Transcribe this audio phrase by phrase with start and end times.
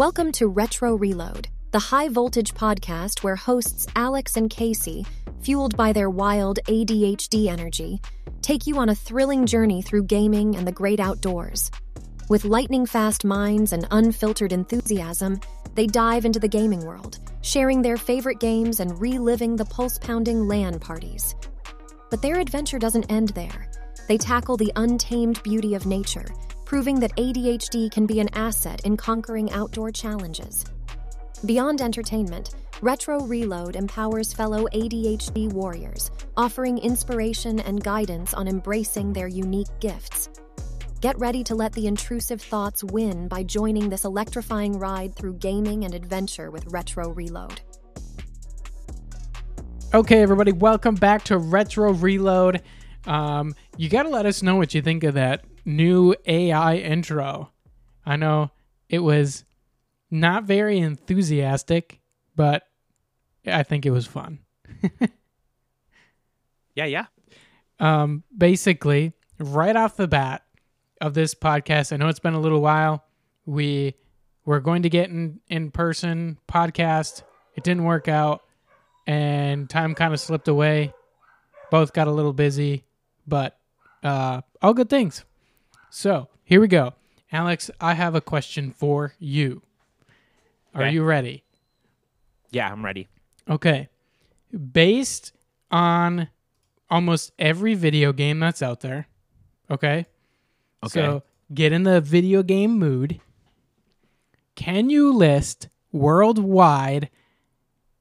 [0.00, 5.04] Welcome to Retro Reload, the high voltage podcast where hosts Alex and Casey,
[5.42, 8.00] fueled by their wild ADHD energy,
[8.40, 11.70] take you on a thrilling journey through gaming and the great outdoors.
[12.30, 15.38] With lightning fast minds and unfiltered enthusiasm,
[15.74, 20.48] they dive into the gaming world, sharing their favorite games and reliving the pulse pounding
[20.48, 21.34] LAN parties.
[22.08, 23.70] But their adventure doesn't end there.
[24.08, 26.24] They tackle the untamed beauty of nature,
[26.70, 30.64] proving that ADHD can be an asset in conquering outdoor challenges.
[31.44, 39.26] Beyond entertainment, Retro Reload empowers fellow ADHD warriors, offering inspiration and guidance on embracing their
[39.26, 40.30] unique gifts.
[41.00, 45.84] Get ready to let the intrusive thoughts win by joining this electrifying ride through gaming
[45.84, 47.60] and adventure with Retro Reload.
[49.92, 52.62] Okay, everybody, welcome back to Retro Reload.
[53.08, 57.50] Um, you got to let us know what you think of that new AI intro.
[58.04, 58.50] I know
[58.88, 59.44] it was
[60.10, 62.00] not very enthusiastic,
[62.34, 62.64] but
[63.46, 64.40] I think it was fun.
[66.74, 67.06] Yeah, yeah.
[67.78, 70.44] um, basically, right off the bat
[71.00, 73.04] of this podcast, I know it's been a little while.
[73.44, 73.94] We
[74.44, 77.22] were going to get in in person podcast.
[77.56, 78.42] It didn't work out,
[79.06, 80.94] and time kind of slipped away.
[81.70, 82.84] Both got a little busy,
[83.26, 83.58] but
[84.02, 85.24] uh, all good things.
[85.90, 86.94] So here we go,
[87.32, 87.70] Alex.
[87.80, 89.62] I have a question for you.
[90.74, 90.92] Are Okay.
[90.94, 91.42] you ready?
[92.50, 93.08] Yeah, I'm ready.
[93.48, 93.88] Okay.
[94.72, 95.32] Based
[95.70, 96.28] on
[96.88, 99.08] almost every video game that's out there.
[99.70, 100.06] Okay.
[100.84, 100.88] Okay.
[101.00, 103.20] So get in the video game mood.
[104.54, 107.10] Can you list worldwide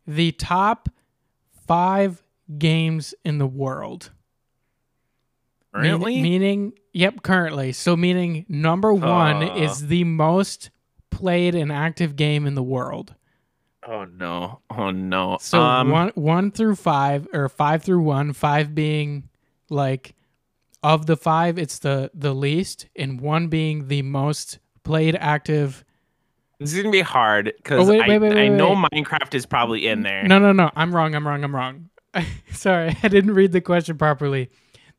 [0.05, 0.89] the top
[1.67, 2.23] five
[2.57, 4.11] games in the world?
[5.73, 6.22] Currently?
[6.22, 7.72] meaning, yep, currently.
[7.73, 9.56] So meaning number one Uh.
[9.56, 10.72] is the most
[11.12, 13.14] played and active game in the world.
[13.88, 14.62] oh no.
[14.70, 15.38] Oh no.
[15.41, 19.29] So um, one one through five, or five through one, five being
[19.69, 20.16] like
[20.81, 25.84] of the five, it's the the least, and one being the most played active.
[26.59, 28.75] this is gonna be hard because Oh, I, I know.
[28.75, 30.24] Minecraft is probably in there.
[30.24, 30.72] No, no, no.
[30.75, 31.13] I'm wrong.
[31.16, 31.44] I'm wrong.
[31.44, 31.90] I'm wrong.
[32.52, 34.50] Sorry, I didn't read the question properly.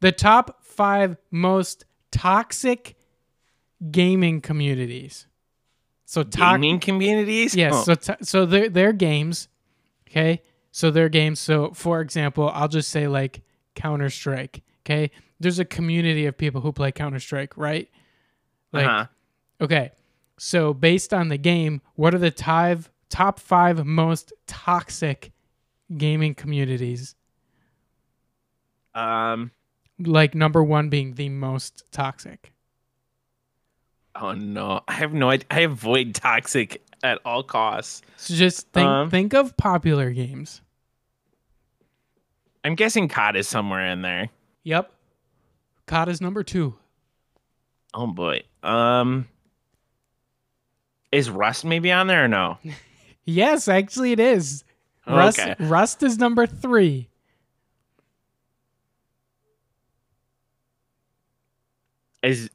[0.01, 2.97] The top five most toxic
[3.91, 5.27] gaming communities.
[6.07, 6.63] So toxic.
[6.63, 7.55] Gaming communities.
[7.55, 7.75] Yes.
[7.75, 9.49] Oh, So t- so their their games,
[10.09, 10.41] okay.
[10.73, 11.39] So their games.
[11.39, 13.43] So for example, I'll just say like
[13.75, 14.63] Counter Strike.
[14.87, 15.11] Okay.
[15.39, 17.91] There's a community of people who play Counter Strike, right?
[18.73, 19.07] Like uh-huh.
[19.61, 19.91] okay.
[20.39, 22.79] So based on the game, what are the top
[23.11, 25.31] top five most toxic
[25.95, 27.17] gaming communities?
[28.95, 29.51] Um.
[30.01, 32.53] Like number one being the most toxic.
[34.15, 34.81] Oh no.
[34.89, 35.47] I have no idea.
[35.51, 38.03] I avoid toxic at all costs.
[38.17, 40.61] So just think Um, think of popular games.
[42.65, 44.29] I'm guessing COD is somewhere in there.
[44.65, 44.93] Yep.
[45.87, 46.75] COD is number two.
[47.95, 48.43] Oh boy.
[48.63, 49.29] Um.
[51.13, 52.59] Is Rust maybe on there or no?
[53.27, 54.65] Yes, actually it is.
[55.07, 55.55] Rust, Okay.
[55.61, 57.10] Rust is number three.
[62.23, 62.51] Is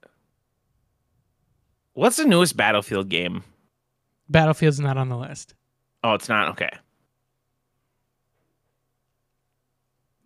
[1.93, 3.43] what's the newest Battlefield game?
[4.29, 5.55] Battlefield's not on the list.
[6.03, 6.49] Oh, it's not.
[6.49, 6.69] Okay.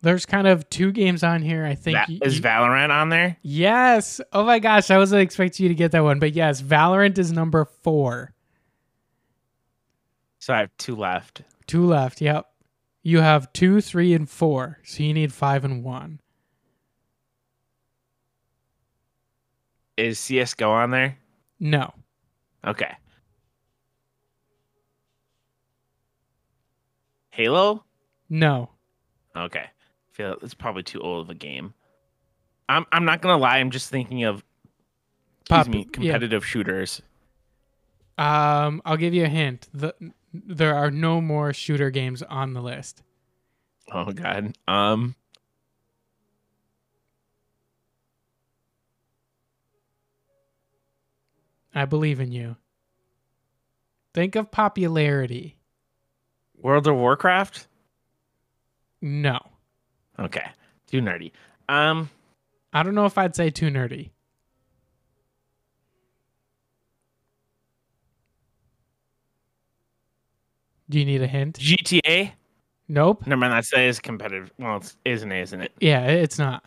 [0.01, 1.65] There's kind of two games on here.
[1.65, 1.97] I think.
[1.97, 3.37] Va- y- is Valorant on there?
[3.41, 4.21] yes.
[4.31, 7.31] Oh my gosh, I wasn't expecting you to get that one, but yes, Valorant is
[7.31, 8.33] number four.
[10.39, 11.41] So I have two left.
[11.67, 12.21] Two left.
[12.21, 12.45] Yep.
[13.03, 14.79] You have two, three, and four.
[14.85, 16.21] So you need five and one.
[19.99, 21.17] Is CS:GO on there?
[21.59, 21.93] No.
[22.65, 22.95] Okay.
[27.31, 27.83] Halo?
[28.29, 28.69] No.
[29.35, 29.59] Okay.
[29.59, 31.73] I feel it's probably too old of a game.
[32.69, 33.57] I'm I'm not gonna lie.
[33.57, 34.41] I'm just thinking of
[35.49, 35.85] Pop- me yeah.
[35.91, 37.01] competitive shooters.
[38.17, 39.67] Um, I'll give you a hint.
[39.73, 39.93] The,
[40.33, 43.03] there are no more shooter games on the list.
[43.91, 44.57] Oh god.
[44.65, 45.15] Um.
[51.73, 52.55] I believe in you.
[54.13, 55.57] Think of popularity.
[56.57, 57.67] World of Warcraft?
[59.01, 59.39] No.
[60.17, 60.45] Okay.
[60.87, 61.31] Too nerdy.
[61.67, 62.09] Um.
[62.73, 64.09] I don't know if I'd say too nerdy.
[70.89, 71.59] Do you need a hint?
[71.59, 72.31] GTA?
[72.87, 73.27] Nope.
[73.27, 73.53] Never mind.
[73.53, 74.51] That is competitive.
[74.57, 75.41] Well, it's isn't it?
[75.41, 75.71] Isn't it?
[75.79, 76.63] Yeah, it's not.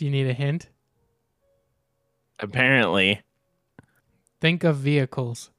[0.00, 0.70] Do you need a hint?
[2.38, 3.20] Apparently.
[4.40, 5.50] Think of vehicles.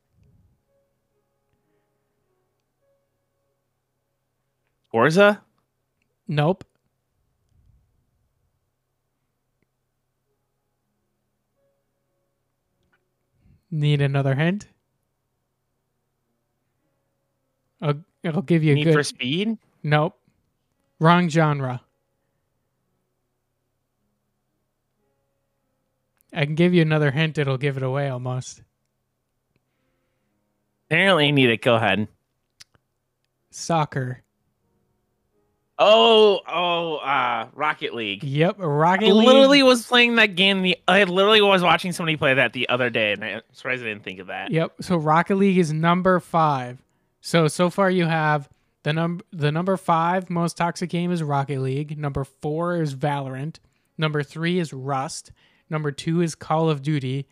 [4.90, 5.44] Forza?
[6.28, 6.64] Nope.
[13.70, 14.66] Need another hint?
[17.80, 17.94] Uh,
[18.26, 18.94] I'll, I'll give you a Need good.
[18.96, 19.60] for Speed?
[19.84, 20.18] Nope.
[21.00, 21.82] Wrong genre.
[26.34, 27.38] I can give you another hint.
[27.38, 28.62] It'll give it away almost.
[30.90, 31.62] Apparently, you need it.
[31.62, 32.08] Go ahead.
[33.50, 34.24] Soccer.
[35.84, 38.24] Oh, oh, uh, Rocket League.
[38.24, 38.58] Yep.
[38.60, 39.26] Rocket I League.
[39.26, 40.62] literally was playing that game.
[40.62, 43.88] The I literally was watching somebody play that the other day, and I'm surprised I
[43.88, 44.52] didn't think of that.
[44.52, 44.74] Yep.
[44.82, 46.84] So Rocket League is number five.
[47.20, 48.48] So so far you have
[48.84, 51.98] the number the number five most toxic game is Rocket League.
[51.98, 53.58] Number four is Valorant.
[53.98, 55.32] Number three is Rust.
[55.72, 57.28] Number two is Call of Duty.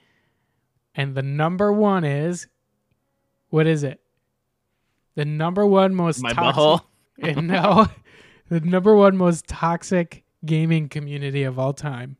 [0.95, 2.47] And the number one is
[3.49, 3.99] what is it?
[5.15, 6.87] The number one most My toxic
[7.21, 7.87] and no,
[8.47, 12.15] the number one most toxic gaming community of all time.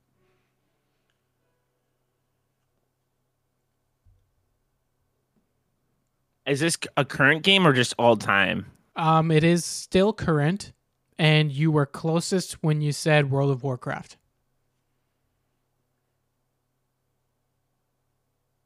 [6.45, 8.65] Is this a current game or just all time?
[8.95, 10.73] Um, it is still current,
[11.17, 14.17] and you were closest when you said World of Warcraft.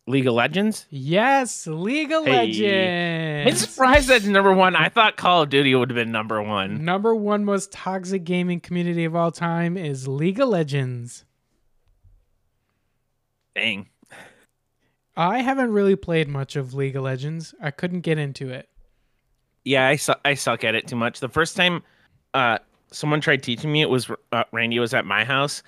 [0.06, 0.86] League of Legends?
[0.90, 2.32] Yes, League of Hey.
[2.48, 3.52] Legends.
[3.52, 4.76] I'm surprised that's number one.
[4.76, 6.84] I thought Call of Duty would have been number one.
[6.84, 11.24] Number one most toxic gaming community of all time is League of Legends.
[13.56, 13.88] Dang.
[15.16, 17.54] I haven't really played much of League of Legends.
[17.62, 18.68] I couldn't get into it.
[19.64, 21.20] Yeah, I su- I suck at it too much.
[21.20, 21.84] The first time
[22.34, 22.58] uh
[22.92, 25.64] someone tried teaching me it was uh, Randy was at my house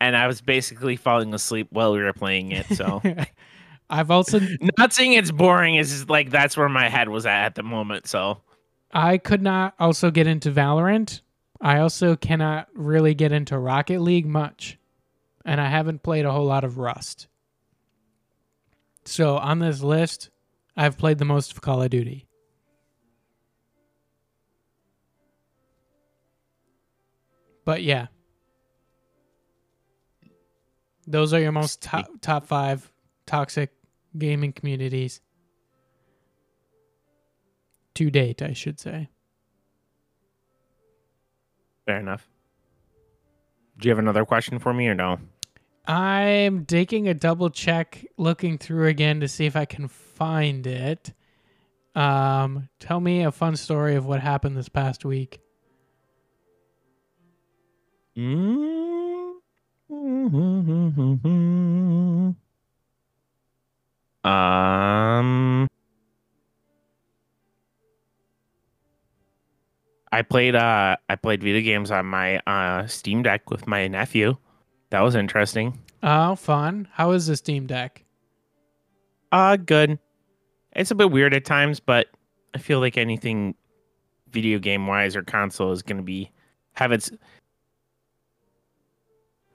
[0.00, 2.66] and I was basically falling asleep while we were playing it.
[2.74, 3.00] So
[3.90, 4.40] I've also
[4.78, 8.06] not saying it's boring, is like that's where my head was at at the moment.
[8.06, 8.42] So
[8.92, 11.20] I could not also get into Valorant.
[11.60, 14.78] I also cannot really get into Rocket League much.
[15.44, 17.26] And I haven't played a whole lot of Rust.
[19.04, 20.28] So on this list,
[20.76, 22.26] I've played the most of Call of Duty.
[27.64, 28.06] But yeah.
[31.06, 32.92] Those are your most top top 5
[33.26, 33.70] toxic
[34.18, 35.20] gaming communities
[37.94, 39.08] to date, I should say.
[41.84, 42.28] fair enough.
[43.78, 45.18] Do you have another question for me or no?
[45.86, 51.14] I'm taking a double check, looking through again to see if I can find it.
[51.94, 55.40] Um, tell me a fun story of what happened this past week.
[64.24, 65.68] Um,
[70.12, 74.36] I played uh I played video games on my uh Steam Deck with my nephew.
[74.90, 75.78] That was interesting.
[76.02, 76.88] Oh, fun.
[76.92, 78.04] How is the Steam Deck?
[79.30, 79.98] Uh good.
[80.72, 82.08] It's a bit weird at times, but
[82.54, 83.54] I feel like anything
[84.30, 86.30] video game wise or console is gonna be
[86.72, 87.10] have its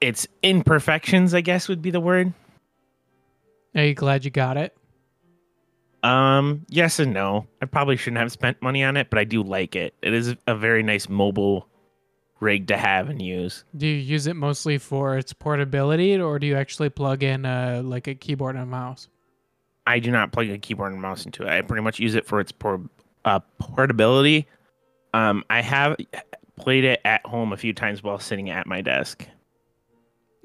[0.01, 2.33] its imperfections, I guess would be the word.
[3.75, 4.75] Are you glad you got it?
[6.03, 7.47] Um, yes and no.
[7.61, 9.93] I probably shouldn't have spent money on it, but I do like it.
[10.01, 11.67] It is a very nice mobile
[12.39, 13.63] rig to have and use.
[13.75, 17.81] Do you use it mostly for its portability, or do you actually plug in uh,
[17.83, 19.07] like a keyboard and mouse?
[19.87, 21.49] I do not plug a keyboard and mouse into it.
[21.49, 22.89] I pretty much use it for its por-
[23.25, 24.47] uh, portability.
[25.13, 25.95] Um, I have
[26.57, 29.25] played it at home a few times while sitting at my desk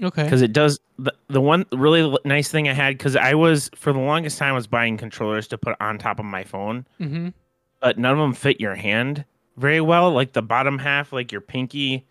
[0.02, 0.23] Okay.
[0.23, 3.93] because it does the, the one really nice thing I had because I was for
[3.93, 7.28] the longest time was buying controllers to put on top of my phone, Mm-hmm.
[7.81, 9.25] but none of them fit your hand
[9.57, 10.12] very well.
[10.12, 12.07] Like the bottom half, like your pinky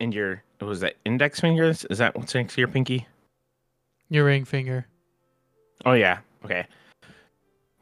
[0.00, 1.84] and your was that index fingers?
[1.90, 3.06] Is that what's next to your pinky?
[4.10, 4.86] Your ring finger.
[5.86, 6.18] Oh yeah.
[6.44, 6.66] Okay.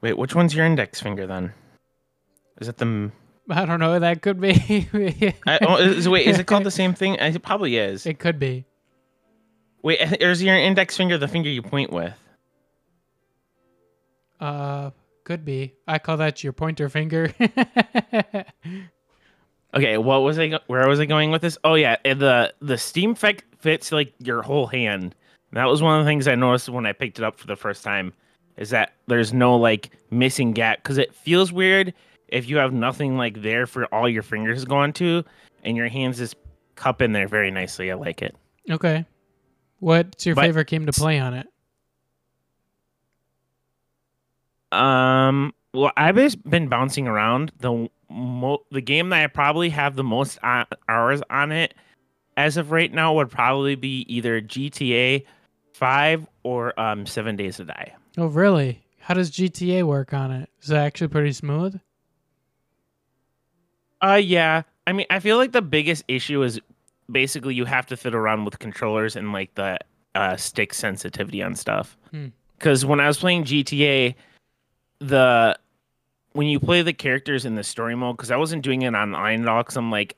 [0.00, 1.52] Wait, which one's your index finger then?
[2.60, 3.10] Is it the?
[3.56, 3.98] I don't know.
[3.98, 4.88] That could be.
[5.46, 7.20] I, oh, is, wait, is it called the same thing?
[7.20, 8.06] Uh, It probably is.
[8.06, 8.64] It could be.
[9.82, 12.14] Wait, is your index finger the finger you point with?
[14.40, 14.90] Uh,
[15.24, 15.74] could be.
[15.86, 17.32] I call that your pointer finger.
[19.74, 20.60] Okay, what was I?
[20.66, 21.56] Where was I going with this?
[21.64, 25.14] Oh yeah, the the Steam Deck fits like your whole hand.
[25.50, 27.46] And that was one of the things I noticed when I picked it up for
[27.46, 28.12] the first time,
[28.58, 31.94] is that there's no like missing gap because it feels weird
[32.32, 35.22] if you have nothing like there for all your fingers going to
[35.62, 36.34] and your hands just
[36.74, 37.90] cup in there very nicely.
[37.90, 38.34] I like it.
[38.70, 39.04] okay.
[39.78, 41.46] What's your But- favorite game to play on it?
[44.72, 45.52] Um.
[45.74, 47.52] Well, I've just been bouncing around.
[47.60, 51.74] The mo- the game that I probably have the most on- hours on it
[52.36, 55.24] as of right now would probably be either GTA
[55.74, 57.92] Five or um Seven Days to Die.
[58.18, 58.82] Oh, really?
[59.00, 60.48] How does GTA work on it?
[60.62, 61.80] Is it actually pretty smooth?
[64.02, 64.62] Uh, yeah.
[64.86, 66.60] I mean, I feel like the biggest issue is
[67.10, 69.78] basically you have to fit around with controllers and like the
[70.14, 71.96] uh, stick sensitivity on stuff.
[72.10, 72.28] Hmm.
[72.58, 74.14] Because when I was playing GTA,
[74.98, 75.58] the
[76.32, 79.42] when you play the characters in the story mode, because I wasn't doing it online
[79.42, 80.16] at all, because I'm like,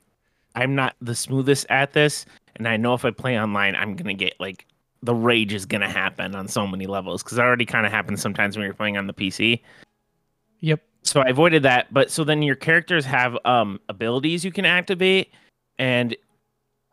[0.55, 2.27] I'm not the smoothest at this,
[2.57, 4.67] and I know if I play online, I'm gonna get like
[5.03, 8.21] the rage is gonna happen on so many levels, because it already kind of happens
[8.21, 9.61] sometimes when you're playing on the PC
[10.61, 10.81] Yep.
[11.05, 11.93] So I avoided that.
[11.93, 15.33] But so then your characters have um abilities you can activate,
[15.79, 16.17] and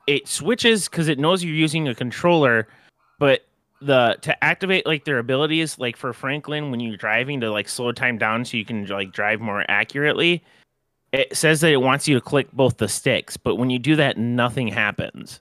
[0.08, 2.68] it switches because it knows you're using a controller.
[3.20, 3.46] But
[3.82, 7.91] the to activate like their abilities, like for Franklin, when you're driving to like slow
[7.91, 10.44] time down so you can like drive more accurately,
[11.12, 13.38] it says that it wants you to click both the sticks.
[13.38, 15.39] But when you do that, nothing happens.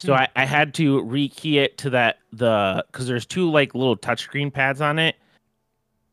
[0.00, 0.20] So Hmm.
[0.20, 4.52] I, I had to rekey it to that the because there's two like little touchscreen
[4.52, 5.16] pads on it.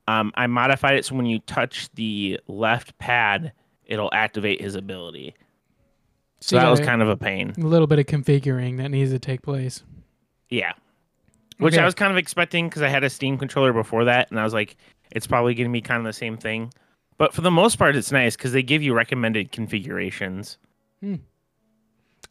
[0.08, 3.54] Um, I modified it so when you touch the left pad,
[3.86, 5.36] it'll activate his ability.
[6.42, 7.54] So that was kind of a pain.
[7.58, 9.82] a little bit of configuring that needs to take place.
[10.50, 10.74] Yeah.
[11.58, 11.82] Which Okay.
[11.82, 14.44] I was kind of expecting because I had a Steam controller before that, and I
[14.44, 14.76] was like,
[15.12, 16.74] it's probably going to be kind of the same thing.
[17.18, 20.58] But for the most part, it's nice because they give you recommended configurations.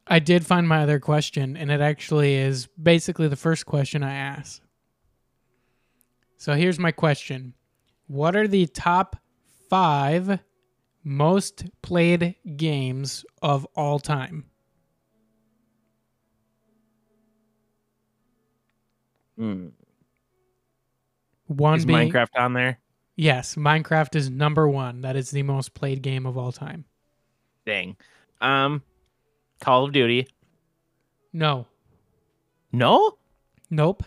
[0.07, 4.13] I did find my other question, and it actually is basically the first question I
[4.13, 4.61] asked.
[6.37, 7.55] So here's my question
[8.13, 9.17] What are the top
[9.71, 10.39] five
[11.03, 14.51] most played games of all time?
[21.47, 22.79] One Is being Minecraft on there?
[23.17, 25.01] yes, Minecraft is number one.
[25.01, 26.85] That is the most played game of all time.
[27.65, 27.97] Dang.
[28.43, 28.83] Um,
[29.61, 30.29] Call of Duty.
[31.33, 31.67] No,
[32.73, 33.17] No?
[33.71, 34.03] nope.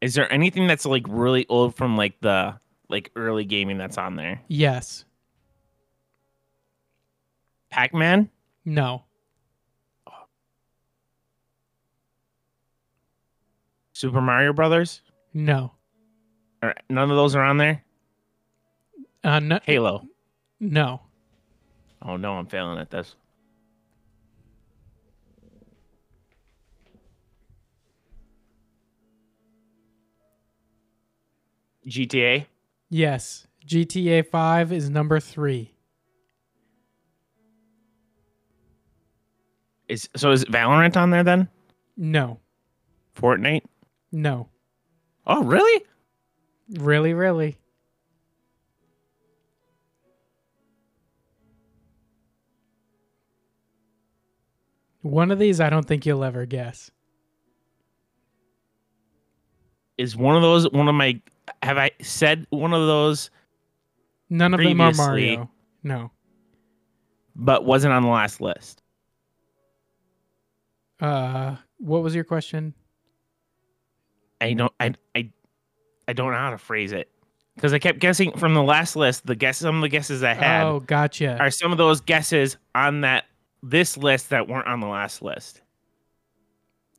[0.00, 2.54] Is there anything that's like really old from like the
[2.88, 4.40] like early gaming that's on there?
[4.48, 5.04] Yes,
[7.70, 8.30] Pac Man?
[8.64, 9.04] no,
[13.92, 15.02] Super Mario Brothers?
[15.34, 15.72] no.
[16.62, 17.82] Or none of those are on there?
[19.24, 20.06] Uh, no, Halo.
[20.60, 21.00] no.
[22.02, 23.14] Oh no, I'm failing at this.
[31.86, 32.46] GTA?
[32.88, 35.74] Yes, GTA 5 is number three.
[39.88, 41.48] Is so is Valorant on there then?
[41.96, 42.38] No,
[43.16, 43.64] Fortnite?
[44.12, 44.48] no.
[45.26, 45.84] Oh really?
[46.78, 47.58] Really, really.
[55.02, 56.90] One of these I don't think you'll ever guess.
[59.98, 61.20] Is one of those one of my
[61.62, 63.30] have I said one of those
[64.28, 65.50] None of them are Mario.
[65.82, 66.10] No.
[67.34, 68.82] but wasn't on the last list?
[71.00, 72.74] Uh, what was your question?
[74.40, 75.30] I don't I I
[76.08, 77.10] I don't know how to phrase it.
[77.56, 80.32] Because I kept guessing from the last list, the guess some of the guesses I
[80.34, 81.36] had Oh, gotcha.
[81.38, 83.24] are some of those guesses on that
[83.62, 85.60] this list that weren't on the last list.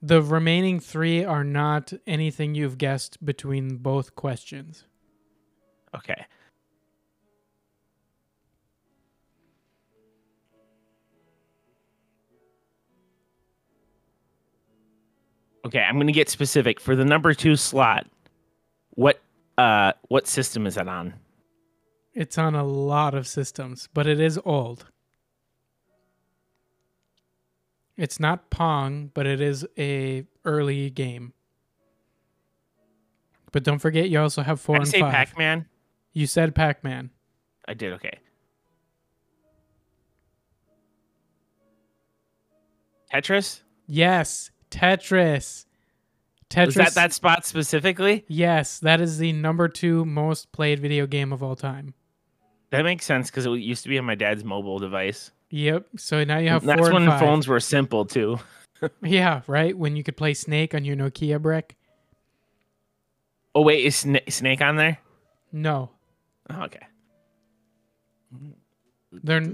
[0.02, 4.86] The remaining three are not anything you've guessed between both questions.
[5.96, 6.26] Okay.
[15.64, 18.08] Okay, I'm gonna get specific for the number two slot.
[18.92, 19.22] What
[19.60, 21.14] uh what system is that on?
[22.14, 24.91] It's on a lot of systems, but it is old.
[27.98, 31.34] It's not Pong, but it is a early game.
[33.52, 35.12] But don't forget, you also have four I and say five.
[35.12, 35.66] Pac-Man.
[36.14, 37.10] You said Pac-Man.
[37.68, 38.20] I did okay.
[43.14, 43.62] Tetris?
[43.88, 45.66] Yes, Tetris.
[46.50, 46.66] Tetris.
[46.66, 48.24] Was that that spot specifically?
[48.28, 51.94] Yes, that is the number two most played video game of all time.
[52.72, 55.32] That makes sense because it used to be on my dad's mobile device.
[55.52, 55.88] Yep.
[55.98, 56.66] So now you have.
[56.66, 57.20] That's when five.
[57.20, 58.40] phones were simple too.
[59.04, 59.42] yeah.
[59.48, 59.78] Right.
[59.78, 61.76] When you could play Snake on your Nokia brick.
[63.54, 64.98] Oh wait, is Sna- Snake on there?
[65.52, 65.92] No.
[66.50, 66.80] Oh, okay.
[69.12, 69.46] They're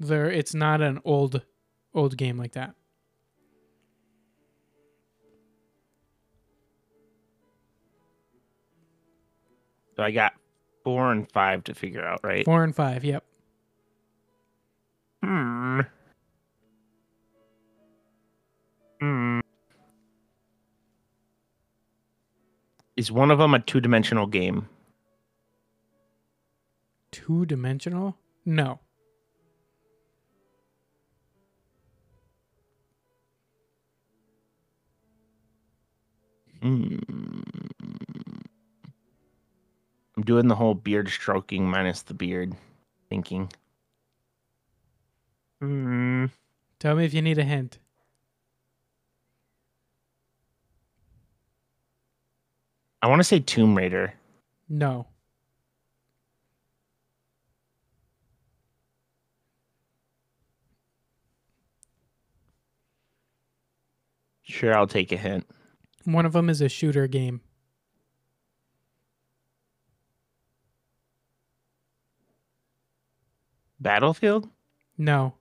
[0.00, 1.42] they're it's not an old
[1.94, 2.74] old game like that.
[9.94, 10.32] So I got
[10.82, 12.44] four and five to figure out, right?
[12.44, 13.04] Four and five.
[13.04, 13.22] Yep.
[23.00, 24.68] Is one of them a two-dimensional game?
[27.10, 28.18] Two dimensional?
[28.44, 28.78] No.
[36.60, 36.98] Hmm.
[40.14, 42.52] I'm doing the whole beard stroking minus the beard
[43.08, 43.50] thinking.
[45.58, 46.26] Hmm.
[46.78, 47.78] Tell me if you need a hint.
[53.02, 54.12] I want to say Tomb Raider.
[54.68, 55.06] No.
[64.42, 65.46] Sure, I'll take a hint.
[66.04, 67.40] One of them is a shooter game.
[73.78, 74.48] Battlefield?
[74.98, 75.34] No.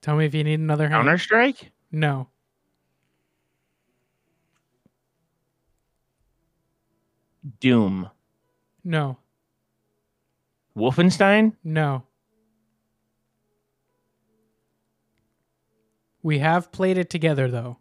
[0.00, 0.94] Tell me if you need another hint.
[0.94, 1.70] Counter Strike?
[1.92, 2.28] No.
[7.58, 8.10] Doom.
[8.84, 9.16] No.
[10.76, 11.56] Wolfenstein?
[11.64, 12.04] No.
[16.22, 17.78] We have played it together though.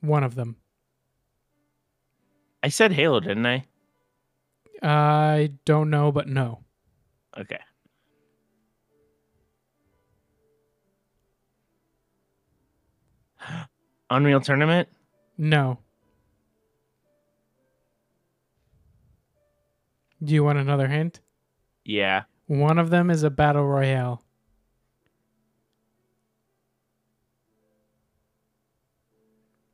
[0.00, 0.56] One of them.
[2.62, 3.64] I said Halo, didn't I?
[4.82, 6.60] I don't know, but no.
[7.38, 7.60] Okay.
[14.10, 14.88] Unreal Tournament?
[15.38, 15.78] No.
[20.22, 21.20] Do you want another hint?
[21.84, 22.24] Yeah.
[22.46, 24.22] One of them is a battle royale.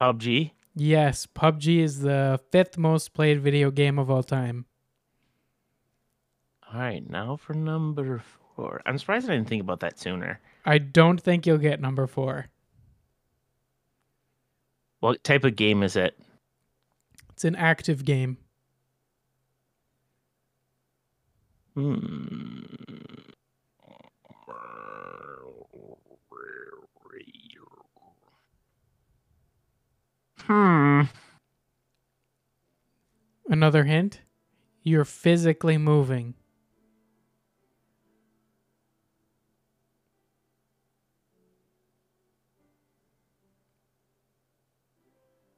[0.01, 0.53] PUBG?
[0.75, 4.67] Yes, PUBG is the fifth most played video game of all time.
[6.71, 8.23] All right, now for number
[8.55, 8.83] four.
[8.85, 10.41] I'm surprised I didn't think about that sooner.
[10.67, 12.49] I don't think you'll get number four.
[15.01, 16.19] What type of game is it?
[17.31, 18.39] It's an active game.
[21.75, 22.61] Hmm.
[30.47, 31.03] Hmm.
[33.49, 34.21] Another hint?
[34.83, 36.35] You're physically moving.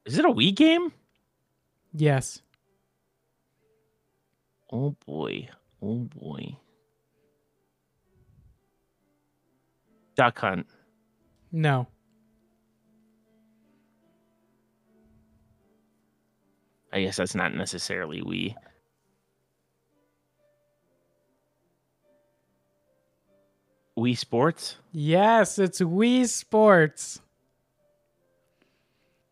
[0.09, 0.91] Is it a Wii game?
[1.93, 2.41] Yes.
[4.71, 5.49] Oh boy.
[5.83, 6.57] Oh boy.
[10.15, 10.65] Duck Hunt.
[11.51, 11.85] No.
[16.91, 18.55] I guess that's not necessarily Wii.
[23.95, 24.77] Wii Sports?
[24.91, 27.21] Yes, it's Wii Sports.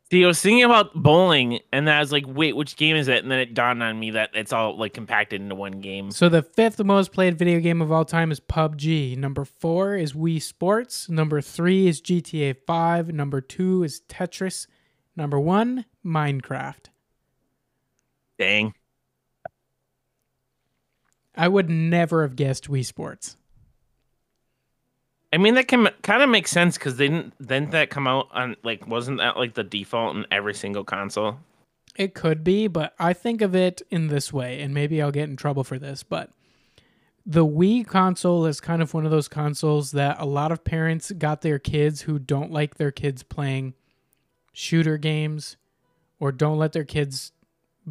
[0.10, 3.10] See, I was thinking about bowling, and then I was like, "Wait, which game is
[3.10, 6.12] it?" And then it dawned on me that it's all like compacted into one game.
[6.12, 9.18] So the fifth most played video game of all time is PUBG.
[9.18, 11.10] Number four is Wii Sports.
[11.10, 13.12] Number three is GTA 5.
[13.14, 14.68] Number two is Tetris.
[15.18, 16.86] Number one, Minecraft.
[18.40, 18.74] Dang.
[21.36, 23.36] I would never have guessed Wii Sports.
[25.38, 27.38] I mean, that can kind of make sense because they didn't.
[27.38, 28.88] Didn't that come out on like?
[28.88, 31.38] Wasn't that like the default in every single console?
[31.96, 35.30] It could be, but I think of it in this way, and maybe I'll get
[35.30, 36.32] in trouble for this, but
[37.24, 41.12] the Wii console is kind of one of those consoles that a lot of parents
[41.12, 43.76] got their kids who don't like their kids playing
[44.54, 45.56] shooter games
[46.20, 47.32] or don't let their kids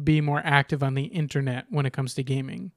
[0.01, 2.71] be more active on the internet when it comes to gaming,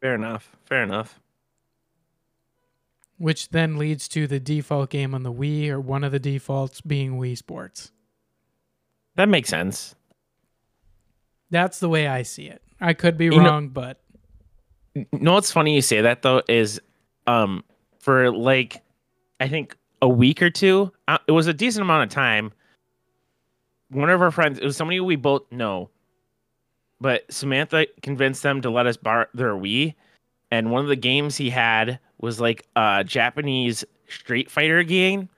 [0.00, 0.56] Fair enough.
[0.64, 1.20] Fair enough.
[3.22, 6.80] Which then leads to the default game on the Wii or one of the defaults
[6.80, 7.92] being Wii Sports.
[9.14, 9.94] That makes sense.
[11.48, 12.62] That's the way I see it.
[12.80, 14.00] I could be You know- wrong, but
[14.96, 16.80] You know what's funny you say that though is,
[17.28, 17.62] um,
[18.00, 18.82] for like,
[19.38, 22.52] I think a week or two, uh, it was a decent amount of time.
[23.90, 25.90] One of our friends, it was somebody we both know,
[27.00, 29.94] but Samantha convinced them to let us borrow their Wii,
[30.50, 35.28] and one of the games he had was like a Japanese Street Fighter game.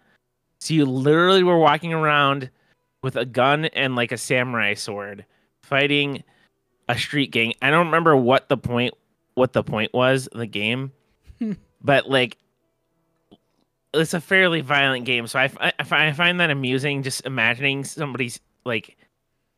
[0.61, 2.51] So you literally were walking around
[3.03, 5.25] with a gun and like a samurai sword,
[5.63, 6.23] fighting
[6.89, 7.55] a street gang.
[7.61, 8.95] I don't remember what the point
[9.35, 10.93] what the point was the game,
[11.83, 12.39] but like
[13.93, 17.03] it's a fairly violent game, so I, I I find that amusing.
[17.03, 18.97] Just imagining somebody's like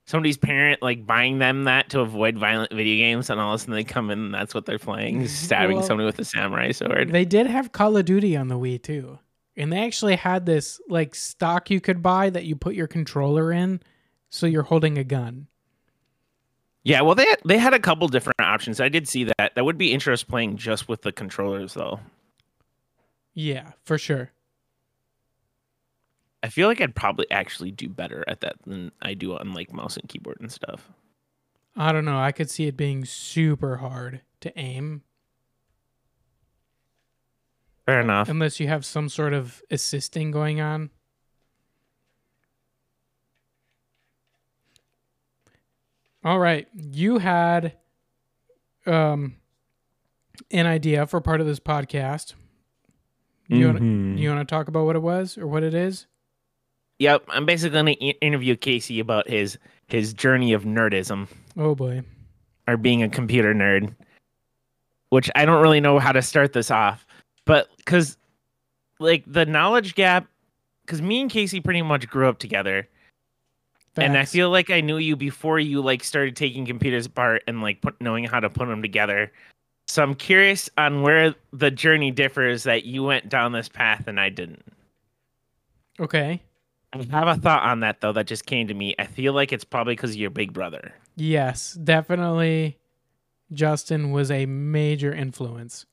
[0.07, 3.59] somebody's parent like buying them that to avoid violent video games, and all of a
[3.59, 6.73] sudden they come in and that's what they're playing, stabbing Well, somebody with a samurai
[6.73, 7.11] sword.
[7.11, 9.19] They did have Call of Duty on the Wii too.
[9.59, 13.53] And they actually had this like stock you could buy that you put your controller
[13.53, 13.81] in
[14.29, 15.47] so you're holding a gun.
[16.83, 18.81] Yeah, well, they had, they had a couple different options.
[18.81, 19.55] I did see that.
[19.57, 21.99] That would be interesting playing just with the controllers, though.
[23.35, 24.31] Yeah, for sure.
[26.46, 29.72] I feel like I'd probably actually do better at that than I do on like
[29.72, 30.88] mouse and keyboard and stuff.
[31.74, 32.20] I don't know.
[32.20, 35.02] I could see it being super hard to aim
[37.85, 38.28] Fair enough.
[38.28, 40.90] unless you have some sort of assisting going on.
[46.24, 47.76] All right, you had
[48.87, 49.37] um
[50.52, 52.35] an idea for part of this podcast.
[53.48, 54.18] You want Mhm.
[54.18, 56.06] you want to talk about what it was or what it is?
[56.98, 62.02] Yep, I'm basically going to interview Casey about his his journey of nerdism Oh boy.
[62.66, 63.94] or being a computer nerd,
[65.11, 67.06] which I don't really know how to start this off,
[67.44, 68.16] but because
[68.98, 70.26] like the knowledge gap,
[70.85, 72.88] because me and Casey pretty much grew up together,
[73.96, 77.61] and I feel like I knew you before you like started taking computers apart and
[77.62, 79.30] like put, knowing how to put them together.
[79.88, 84.18] So I'm curious on where the journey differs that you went down this path and
[84.18, 84.64] I didn't.
[86.00, 86.42] okay.
[86.92, 88.94] I have a thought on that though that just came to me.
[88.99, 90.94] I feel like it's probably because of your big brother.
[91.16, 92.79] Yes, definitely.
[93.53, 95.87] Justin was a major influence.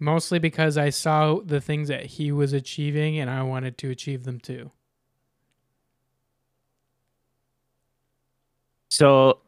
[0.00, 4.24] Mostly because I saw the things that he was achieving and I wanted to achieve
[4.24, 4.70] them too.
[8.90, 9.40] So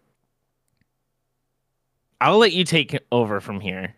[2.21, 3.95] I'll let you take over from here.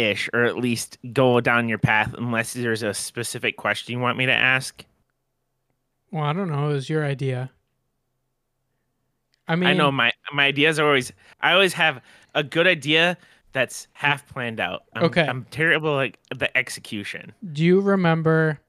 [0.00, 4.16] Ish, or at least go down your path unless there's a specific question you want
[4.16, 4.84] me to ask.
[6.10, 6.70] Well, I don't know.
[6.70, 7.50] It was your idea.
[9.46, 12.00] I mean, I know my my ideas are always I always have
[12.34, 13.18] a good idea
[13.52, 14.84] that's half planned out.
[14.94, 15.26] I'm, Okay.
[15.26, 17.32] I'm terrible like the execution.
[17.52, 18.60] Do you remember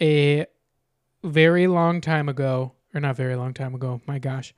[0.00, 0.46] a
[1.24, 4.00] very long time ago, or not very long time ago?
[4.06, 4.54] My gosh,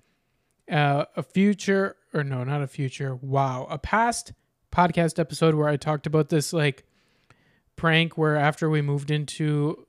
[0.71, 3.15] uh, a future, or no, not a future.
[3.15, 4.33] Wow, a past
[4.73, 6.85] podcast episode where I talked about this like
[7.77, 9.87] prank where after we moved into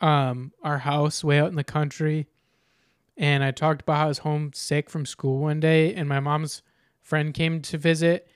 [0.00, 2.26] um our house way out in the country,
[3.16, 6.62] and I talked about how I was homesick from school one day, and my mom's
[7.02, 8.26] friend came to visit,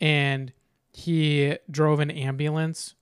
[0.00, 0.52] and
[0.92, 2.94] he drove an ambulance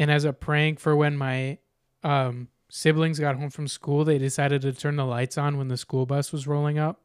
[0.00, 1.58] and as a prank for when my
[2.02, 5.76] um, siblings got home from school, they decided to turn the lights on when the
[5.76, 7.02] school bus was rolling up.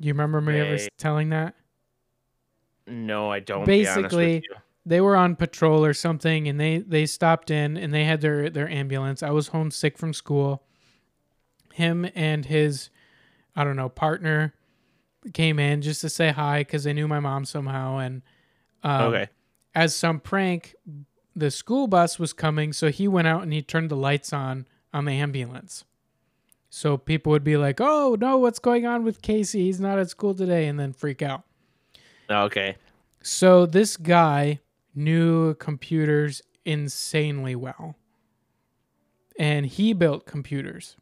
[0.00, 1.54] You remember me ever telling that?
[2.86, 3.66] No, I don't.
[3.66, 4.42] Basically.
[4.86, 8.48] They were on patrol or something, and they they stopped in and they had their
[8.48, 9.22] their ambulance.
[9.22, 10.62] I was homesick from school.
[11.74, 12.88] Him and his,
[13.54, 14.54] I don't know, partner
[15.34, 18.22] came in just to say hi because they knew my mom somehow, and
[18.82, 19.28] um, okay.
[19.74, 20.74] as some prank,
[21.36, 24.66] the school bus was coming, so he went out and he turned the lights on
[24.94, 25.84] on the ambulance.
[26.70, 29.64] So people would be like, "Oh no, what's going on with Casey?
[29.64, 31.42] He's not at school today," and then freak out.
[32.30, 32.76] Okay.
[33.22, 34.60] So this guy
[34.94, 37.96] knew computers insanely well.
[39.38, 40.96] And he built computers.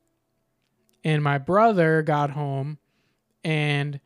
[1.04, 2.78] And my brother got home
[3.44, 4.00] and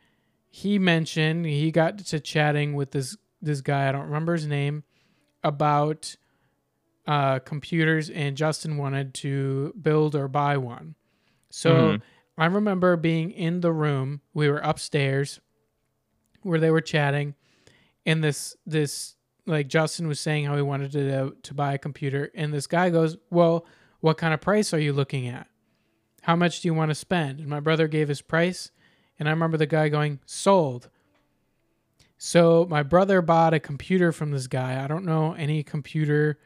[0.49, 4.83] he mentioned he got to chatting with this this guy, I don't remember his name,
[5.43, 6.15] about
[7.05, 10.95] uh, computers and Justin wanted to build or buy one.
[11.55, 12.01] So Mhm.
[12.35, 14.21] I remember being in the room.
[14.33, 15.39] We were upstairs
[16.41, 17.35] where they were chatting
[18.07, 22.31] and this this like Justin was saying how he wanted to to buy a computer
[22.33, 23.67] and this guy goes, "Well,
[23.99, 25.47] what kind of price are you looking at?
[26.23, 28.71] How much do you want to spend?" And my brother gave his price,
[29.19, 30.89] and I remember the guy going, "Sold."
[32.17, 34.83] So my brother bought a computer from this guy.
[34.83, 36.39] I don't know any computer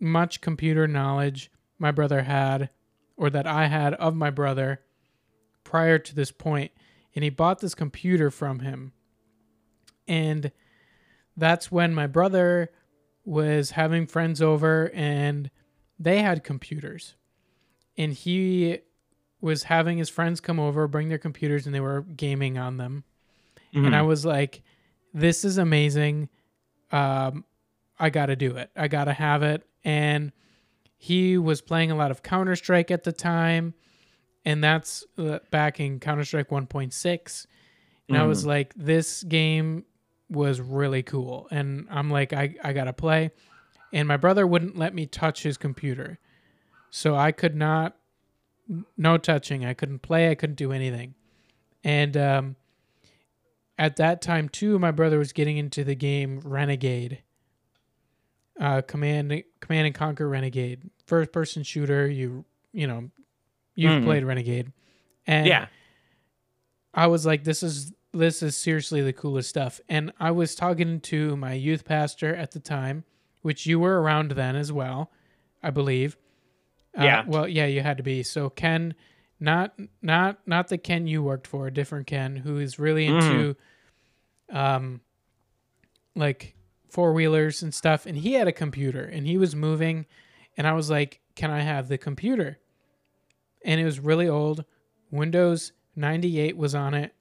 [0.00, 2.68] much computer knowledge my brother had
[3.16, 4.80] or that I had of my brother
[5.62, 6.72] prior to this point,
[7.14, 8.92] and he bought this computer from him.
[10.06, 10.52] And
[11.36, 12.70] that's when my brother
[13.24, 15.50] was having friends over and
[15.98, 17.14] they had computers.
[17.96, 18.78] And he
[19.40, 23.04] was having his friends come over, bring their computers, and they were gaming on them.
[23.86, 24.62] And I was like,
[25.12, 26.28] this is amazing.
[26.92, 27.44] Um,
[27.98, 28.70] I got to do it.
[28.76, 29.66] I got to have it.
[29.84, 30.32] And
[31.04, 33.74] he was playing a lot of Counter Strike at the time.
[34.46, 37.46] And that's uh, back in Counter Strike 1.6.
[38.08, 39.84] And I was like, this game
[40.30, 41.46] was really cool.
[41.50, 43.32] And I'm like, I, I gotta play.
[43.92, 46.18] And my brother wouldn't let me touch his computer.
[46.88, 47.96] So I could not
[48.96, 49.62] no touching.
[49.62, 51.14] I couldn't play, I couldn't do anything.
[51.82, 52.56] And um
[53.76, 57.22] at that time too, my brother was getting into the game Renegade.
[58.58, 60.90] Uh Command Command and Conquer Renegade.
[61.06, 63.10] First person shooter, you you know,
[63.76, 64.04] you've Mhm.
[64.04, 64.72] played Renegade.
[65.26, 65.66] And Yeah.
[66.92, 69.80] I was like, this is this is seriously the coolest stuff.
[69.88, 73.02] And I was talking to my youth pastor at the time,
[73.42, 75.10] which you were around then as well,
[75.64, 76.16] I believe.
[76.96, 77.24] Uh, Yeah.
[77.26, 78.22] well, yeah, you had to be.
[78.22, 78.94] So Ken,
[79.40, 83.56] not not not the Ken you worked for, a different Ken who is really into,
[84.50, 85.00] um,
[86.14, 86.54] like
[86.88, 88.06] four wheelers and stuff.
[88.06, 90.06] And he had a computer and he was moving,
[90.56, 92.58] and I was like, can I have the computer?
[93.64, 94.64] And it was really old.
[95.10, 97.14] Windows 98 was on it.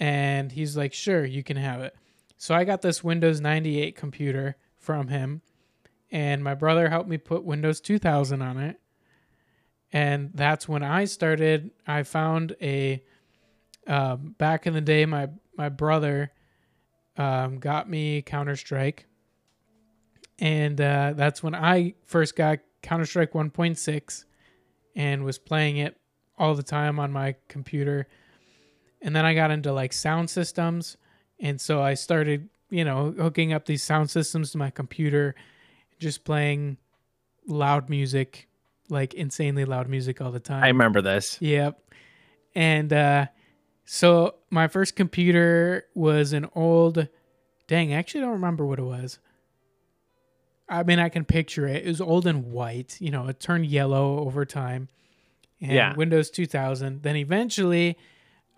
[0.00, 1.94] And he's like, sure, you can have it.
[2.36, 5.42] So I got this Windows 98 computer from him.
[6.10, 8.80] And my brother helped me put Windows 2000 on it.
[9.92, 11.70] And that's when I started.
[11.86, 13.02] I found a,
[13.86, 16.32] um, back in the day, my, my brother
[17.16, 19.07] um, got me Counter Strike.
[20.38, 24.24] And uh, that's when I first got Counter Strike 1.6
[24.94, 25.96] and was playing it
[26.38, 28.06] all the time on my computer.
[29.02, 30.96] And then I got into like sound systems.
[31.40, 35.34] And so I started, you know, hooking up these sound systems to my computer,
[35.98, 36.78] just playing
[37.46, 38.48] loud music,
[38.88, 40.62] like insanely loud music all the time.
[40.62, 41.38] I remember this.
[41.40, 41.80] Yep.
[42.54, 43.26] And uh,
[43.84, 47.08] so my first computer was an old,
[47.66, 49.18] dang, I actually don't remember what it was.
[50.68, 51.84] I mean, I can picture it.
[51.84, 52.96] It was old and white.
[53.00, 54.88] You know, it turned yellow over time.
[55.60, 55.94] And Yeah.
[55.94, 57.02] Windows 2000.
[57.02, 57.96] Then eventually,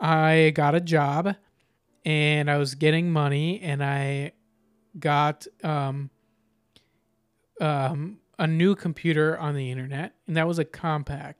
[0.00, 1.36] I got a job,
[2.04, 4.32] and I was getting money, and I
[4.98, 6.10] got um,
[7.60, 11.34] um, a new computer on the internet, and that was a Compaq,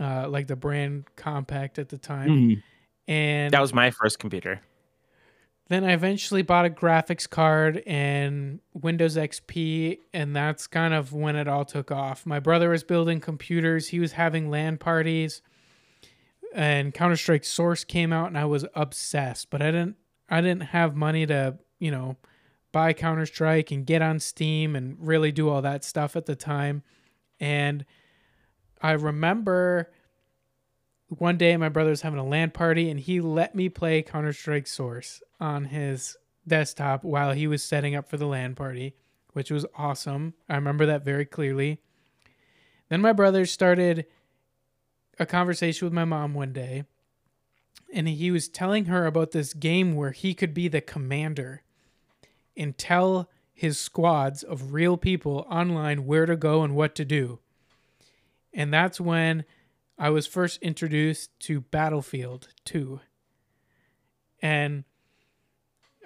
[0.00, 2.30] uh, like the brand Compaq at the time.
[3.08, 4.60] And That was my first computer.
[5.68, 11.34] Then I eventually bought a graphics card and Windows XP, and that's kind of when
[11.34, 12.24] it all took off.
[12.24, 15.42] My brother was building computers, he was having LAN parties,
[16.54, 19.50] and Counter Strike Source came out, and I was obsessed.
[19.50, 19.96] But I didn't,
[20.28, 22.16] I didn't have money to, you know,
[22.70, 26.36] buy Counter Strike and get on Steam and really do all that stuff at the
[26.36, 26.82] time.
[27.40, 27.84] And
[28.80, 29.90] I remember
[31.08, 34.32] one day my brother was having a LAN party and he let me play Counter
[34.32, 36.16] Strike Source on his
[36.46, 38.94] desktop while he was setting up for the LAN party,
[39.32, 40.34] which was awesome.
[40.48, 41.80] I remember that very clearly.
[42.88, 44.06] Then my brother started
[45.18, 46.84] a conversation with my mom one day
[47.92, 51.62] and he was telling her about this game where he could be the commander
[52.56, 57.38] and tell his squads of real people online where to go and what to do.
[58.52, 59.44] And that's when
[59.98, 63.00] I was first introduced to Battlefield 2.
[64.42, 64.84] And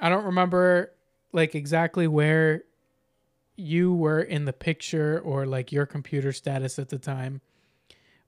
[0.00, 0.92] I don't remember
[1.32, 2.62] like exactly where
[3.56, 7.40] you were in the picture or like your computer status at the time.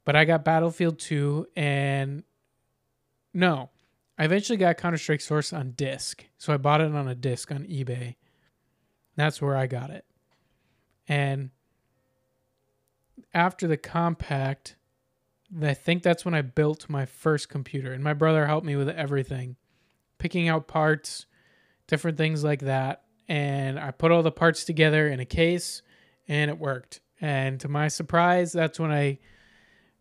[0.05, 2.25] But I got Battlefield 2 and
[3.33, 3.71] no,
[4.19, 6.27] I eventually got Counter Strike Source on disc.
[6.39, 8.17] So I bought it on a disc on eBay.
[9.17, 10.05] That's where I got it.
[11.09, 11.51] And
[13.33, 14.75] after the Compaq,
[15.61, 17.93] I think that's when I built my first computer.
[17.93, 19.57] And my brother helped me with everything
[20.19, 21.27] picking out parts,
[21.89, 23.03] different things like that.
[23.29, 25.83] And I put all the parts together in a case
[26.29, 27.01] and it worked.
[27.21, 29.19] And to my surprise, that's when I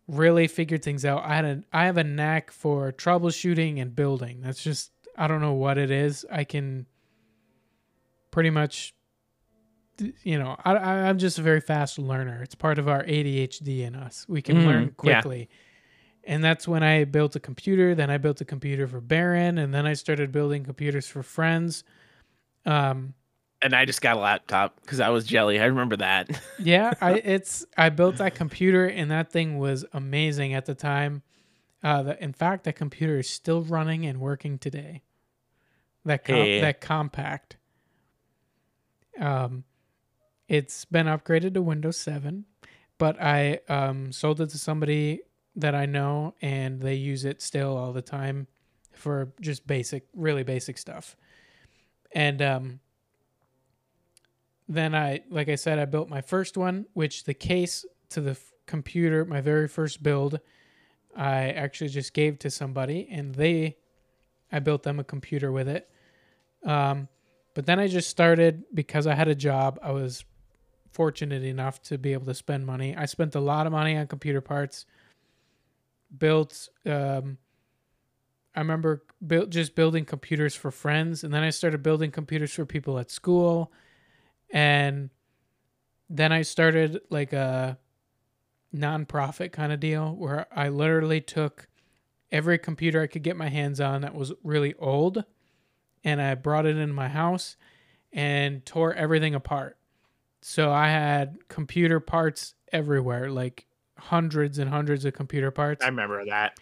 [0.08, 1.24] really figured things out.
[1.24, 4.40] I had a I have a knack for troubleshooting and building.
[4.40, 6.24] That's just I don't know what it is.
[6.30, 6.86] I can
[8.30, 8.94] pretty much
[10.22, 12.42] you know, I, I I'm just a very fast learner.
[12.42, 14.26] It's part of our ADHD in us.
[14.28, 15.20] We can Mhm, learn yeah.
[15.20, 15.48] quickly.
[16.24, 17.94] And that's when I built a computer.
[17.94, 21.82] Then I built a computer for Baron, and then I started building computers for friends.
[22.64, 23.14] Um,
[23.60, 25.58] And I just got a laptop because I was jelly.
[25.60, 26.30] I remember that.
[26.58, 31.22] yeah, I it's I built that computer, and that thing was amazing at the time.
[31.82, 35.02] Uh, the, in fact, that computer is still running and working today.
[36.04, 36.60] That com- Hey.
[36.60, 37.40] that Compaq.
[39.18, 39.64] Um,
[40.52, 42.44] it's been upgraded to Windows Seven,
[42.98, 45.22] but I um sold it to somebody
[45.56, 48.46] that I know, and they use it still all the time
[48.92, 51.16] for just basic, really basic stuff.
[52.14, 52.80] And um,
[54.68, 58.32] then I, like I said, I built my first one, which the case to the
[58.32, 60.40] f- computer, my very first build,
[61.16, 63.76] I actually just gave to somebody, and they,
[64.50, 65.90] I built them a computer with it.
[66.64, 67.08] Um,
[67.54, 69.78] but then I just started because I had a job.
[69.82, 70.24] I was
[70.92, 72.96] fortunate enough to be able to spend money.
[72.96, 74.86] I spent a lot of money on computer parts.
[76.16, 77.38] Built, um,
[78.54, 82.66] I remember built just building computers for friends, and then I started building computers for
[82.66, 83.72] people at school,
[84.50, 85.10] and
[86.10, 87.78] then I started like a
[88.74, 91.68] nonprofit kind of deal where I literally took
[92.30, 95.24] every computer I could get my hands on that was really old,
[96.04, 97.56] and I brought it into my house
[98.12, 99.78] and tore everything apart
[100.42, 103.64] so I had computer parts everywhere, like
[103.96, 105.84] hundreds and hundreds of computer parts.
[105.84, 106.58] I remember that.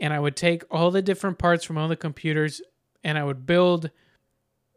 [0.00, 2.62] And I would take all the different parts from all the computers
[3.02, 3.90] and I would build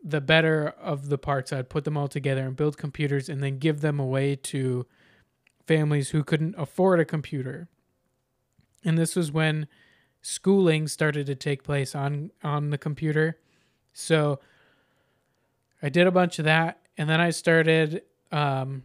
[0.03, 1.53] the better of the parts.
[1.53, 4.87] I'd put them all together and build computers and then give them away to
[5.67, 7.69] families who couldn't afford a computer.
[8.83, 9.67] And this was when
[10.21, 13.37] schooling started to take place on on the computer.
[13.93, 14.39] So
[15.81, 18.83] I did a bunch of that and then I started um,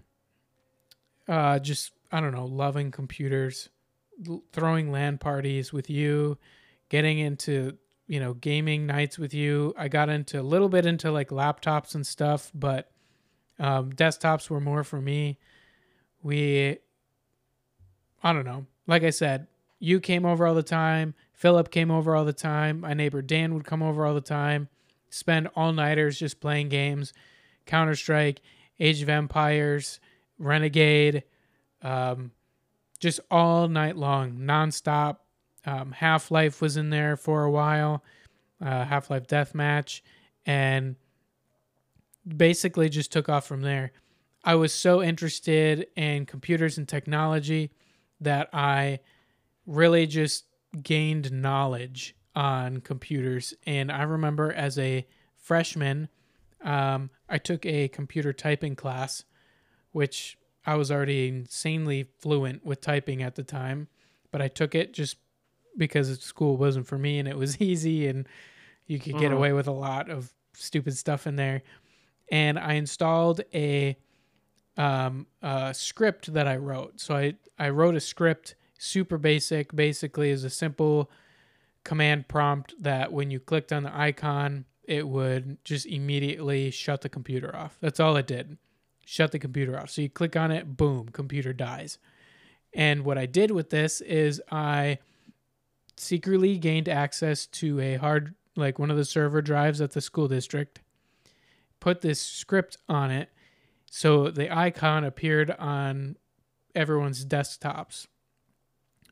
[1.28, 3.68] uh, just I don't know, loving computers,
[4.28, 6.38] l- throwing LAN parties with you,
[6.88, 9.74] getting into you know gaming nights with you.
[9.76, 12.90] I got into a little bit into like laptops and stuff, but
[13.58, 15.38] um, desktops were more for me.
[16.22, 16.78] We,
[18.22, 18.66] I don't know.
[18.86, 19.46] Like I said,
[19.78, 21.14] you came over all the time.
[21.32, 22.80] Philip came over all the time.
[22.80, 24.68] My neighbor Dan would come over all the time.
[25.10, 27.12] Spend all nighters just playing games,
[27.66, 28.40] Counter Strike
[28.80, 30.00] Age of Empires,
[30.38, 31.24] Renegade,
[31.82, 32.32] um,
[32.98, 35.18] just all night long, nonstop.
[35.64, 38.02] Um, Half Life was in there for a while,
[38.60, 40.00] uh, Half Life Deathmatch,
[40.44, 40.96] and
[42.36, 43.92] basically just took off from there.
[44.44, 47.70] I was so interested in computers and technology
[48.20, 49.00] that I
[49.66, 50.44] really just
[50.82, 53.54] gained knowledge on computers.
[53.66, 55.06] And I remember as a
[55.36, 56.08] freshman,
[56.64, 59.24] um, I took a computer typing class,
[59.92, 63.88] which I was already insanely fluent with typing at the time,
[64.30, 65.16] but I took it just
[65.76, 68.26] because school wasn't for me and it was easy and
[68.86, 69.34] you could get mm-hmm.
[69.34, 71.62] away with a lot of stupid stuff in there.
[72.30, 73.96] And I installed a,
[74.76, 77.00] um, a script that I wrote.
[77.00, 81.10] So I, I wrote a script, super basic, basically is a simple
[81.84, 87.08] command prompt that when you clicked on the icon, it would just immediately shut the
[87.08, 87.76] computer off.
[87.80, 88.58] That's all it did.
[89.04, 89.90] Shut the computer off.
[89.90, 91.98] So you click on it, boom, computer dies.
[92.72, 94.98] And what I did with this is I
[95.96, 100.28] secretly gained access to a hard, like one of the server drives at the school
[100.28, 100.80] district,
[101.80, 103.28] put this script on it.
[103.90, 106.16] So the icon appeared on
[106.74, 108.06] everyone's desktops.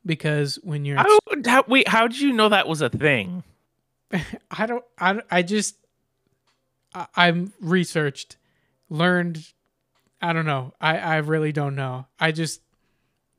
[0.03, 0.97] Because when you're.
[0.97, 3.43] How, how, wait, how did you know that was a thing?
[4.51, 4.83] I don't.
[4.99, 5.21] I.
[5.29, 5.75] I just.
[6.93, 8.37] I, I'm researched,
[8.89, 9.45] learned.
[10.21, 10.73] I don't know.
[10.79, 10.97] I.
[10.97, 12.07] I really don't know.
[12.19, 12.61] I just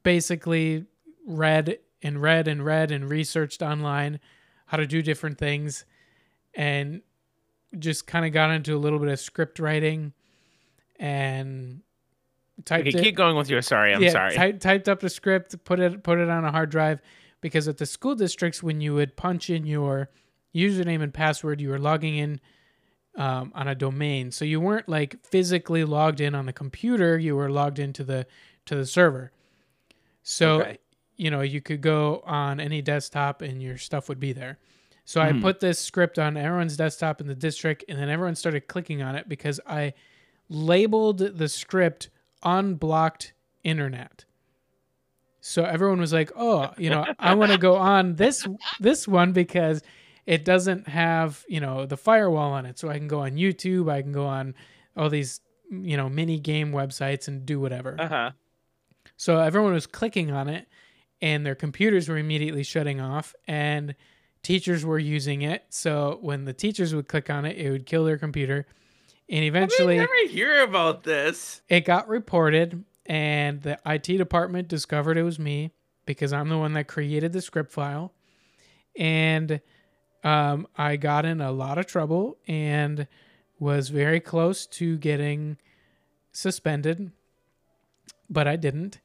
[0.02, 0.86] basically
[1.26, 4.20] read and read and read and researched online
[4.66, 5.84] how to do different things,
[6.54, 7.02] and
[7.78, 10.12] just kind of got into a little bit of script writing,
[10.98, 11.82] and
[12.64, 13.02] typed okay, it.
[13.02, 13.94] Keep going with your sorry.
[13.94, 14.34] I'm yeah, sorry.
[14.34, 17.00] Ty- typed up the script, put it put it on a hard drive,
[17.40, 20.08] because at the school districts when you would punch in your
[20.54, 22.40] username and password, you were logging in
[23.16, 24.30] um, on a domain.
[24.30, 27.18] So you weren't like physically logged in on the computer.
[27.18, 28.26] You were logged into the
[28.66, 29.32] to the server.
[30.22, 30.78] So okay.
[31.16, 34.58] you know you could go on any desktop and your stuff would be there.
[35.04, 35.24] So mm.
[35.24, 35.42] I hmm.
[35.42, 39.16] put this script on everyone's desktop in the district, and then everyone started clicking on
[39.16, 39.94] it because I
[40.48, 42.10] labeled the script
[42.44, 43.32] unblocked
[43.64, 44.24] internet.
[45.40, 48.46] So everyone was like, "Oh, you know, I want to go on this
[48.78, 49.82] this one because
[50.26, 52.78] it doesn't have you know the firewall on it.
[52.78, 54.54] So i can go on youtube i can go on
[54.96, 57.96] all these you know mini game websites and do whatever.
[57.98, 58.30] Uh-huh.
[59.16, 60.66] So everyone was clicking on it
[61.20, 63.94] and their computers were immediately shutting off and
[64.42, 65.64] teachers were using it.
[65.70, 68.66] So when the teachers would click on it it would kill their computer.
[69.28, 71.62] And eventually I never hear about this.
[71.68, 75.72] it got reported and the IT department discovered it was me
[76.04, 78.12] because I'm the one that created the script file.
[78.96, 79.60] And
[80.24, 83.06] um, I got in a lot of trouble and
[83.58, 85.56] was very close to getting
[86.32, 87.12] suspended,
[88.28, 89.00] but I didn't.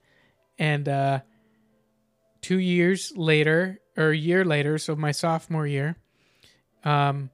[0.58, 1.20] And uh,
[2.42, 5.98] two years later, or a year later, so my sophomore year,
[6.84, 7.30] um,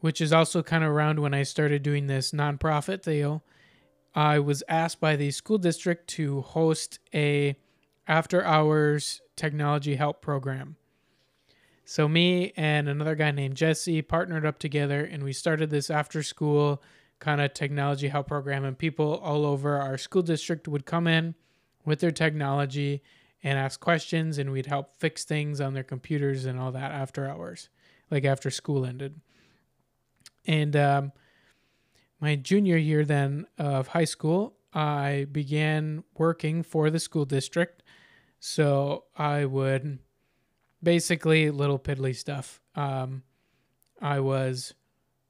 [0.00, 3.42] which is also kind of around when I started doing this nonprofit deal,
[4.14, 7.56] I was asked by the school district to host a
[8.06, 10.76] after hours technology help program.
[11.84, 16.22] So me and another guy named Jesse partnered up together and we started this after
[16.22, 16.82] school
[17.18, 21.34] kind of technology help program and people all over our school district would come in
[21.84, 23.02] with their technology
[23.42, 27.28] and ask questions and we'd help fix things on their computers and all that after
[27.28, 27.68] hours,
[28.10, 29.20] like after school ended.
[30.46, 31.12] And um,
[32.20, 37.82] my junior year then of high school, I began working for the school district.
[38.40, 39.98] So I would
[40.84, 42.60] basically little piddly stuff.
[42.76, 43.22] Um,
[44.00, 44.74] I was,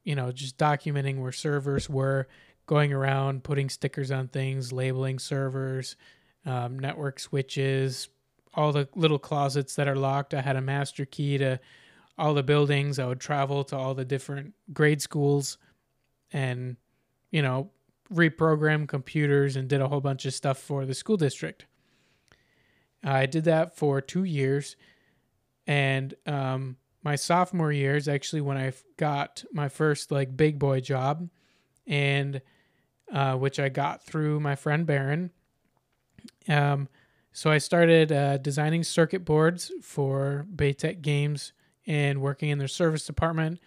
[0.02, 2.28] you know, just documenting where servers were,
[2.66, 5.96] going around, putting stickers on things, labeling servers,
[6.46, 8.08] um, network switches,
[8.54, 10.34] all the little closets that are locked.
[10.34, 11.60] I had a master key to
[12.16, 12.98] all the buildings.
[12.98, 15.58] I would travel to all the different grade schools
[16.32, 16.76] and,
[17.30, 17.70] you know,
[18.12, 21.66] reprogram computers and did a whole bunch of stuff for the school district.
[23.02, 24.76] I did that for two years.
[25.66, 30.80] And um, my sophomore year is actually when I got my first like big boy
[30.80, 31.28] job,
[31.86, 32.40] and
[33.12, 35.30] uh, which I got through my friend Baron.
[36.48, 36.88] Um,
[37.32, 41.52] so I started uh, designing circuit boards for Baytek Games
[41.86, 43.60] and working in their service department,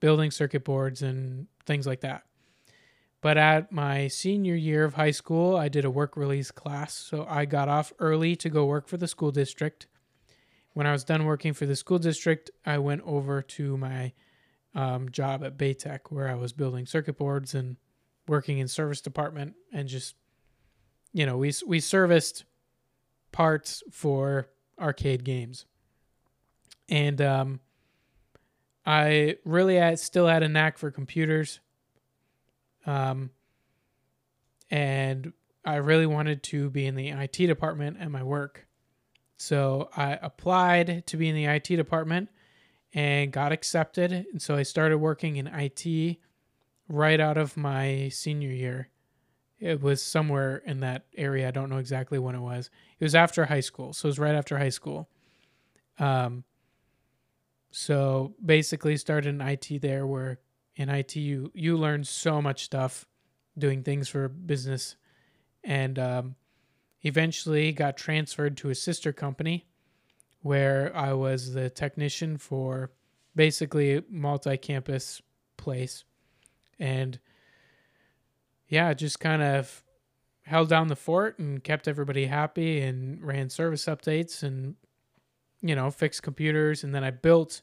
[0.00, 2.24] building circuit boards and things like that.
[3.20, 6.94] But at my senior year of high school, I did a work release class.
[6.94, 9.86] So I got off early to go work for the school district.
[10.78, 14.12] When I was done working for the school district, I went over to my
[14.76, 17.74] um, job at Baytek where I was building circuit boards and
[18.28, 20.14] working in service department and just,
[21.12, 22.44] you know, we, we serviced
[23.32, 25.64] parts for arcade games.
[26.88, 27.58] And um,
[28.86, 31.58] I really still had a knack for computers.
[32.86, 33.30] Um,
[34.70, 35.32] and
[35.64, 38.67] I really wanted to be in the IT department at my work.
[39.38, 42.28] So I applied to be in the IT department
[42.92, 44.12] and got accepted.
[44.12, 46.18] And so I started working in IT
[46.88, 48.88] right out of my senior year.
[49.60, 51.48] It was somewhere in that area.
[51.48, 52.68] I don't know exactly when it was.
[52.98, 53.92] It was after high school.
[53.92, 55.08] So it was right after high school.
[55.98, 56.44] Um,
[57.70, 60.40] so basically started in IT there where
[60.76, 63.04] in IT you you learn so much stuff
[63.58, 64.96] doing things for business
[65.64, 66.34] and um,
[67.02, 69.66] eventually got transferred to a sister company
[70.40, 72.90] where I was the technician for
[73.34, 75.22] basically a multi-campus
[75.56, 76.04] place.
[76.78, 77.18] And
[78.68, 79.82] yeah just kind of
[80.42, 84.76] held down the fort and kept everybody happy and ran service updates and
[85.60, 86.84] you know fixed computers.
[86.84, 87.62] And then I built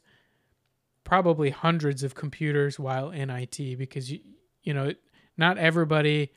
[1.04, 4.20] probably hundreds of computers while in IT because you
[4.62, 4.92] you know
[5.36, 6.32] not everybody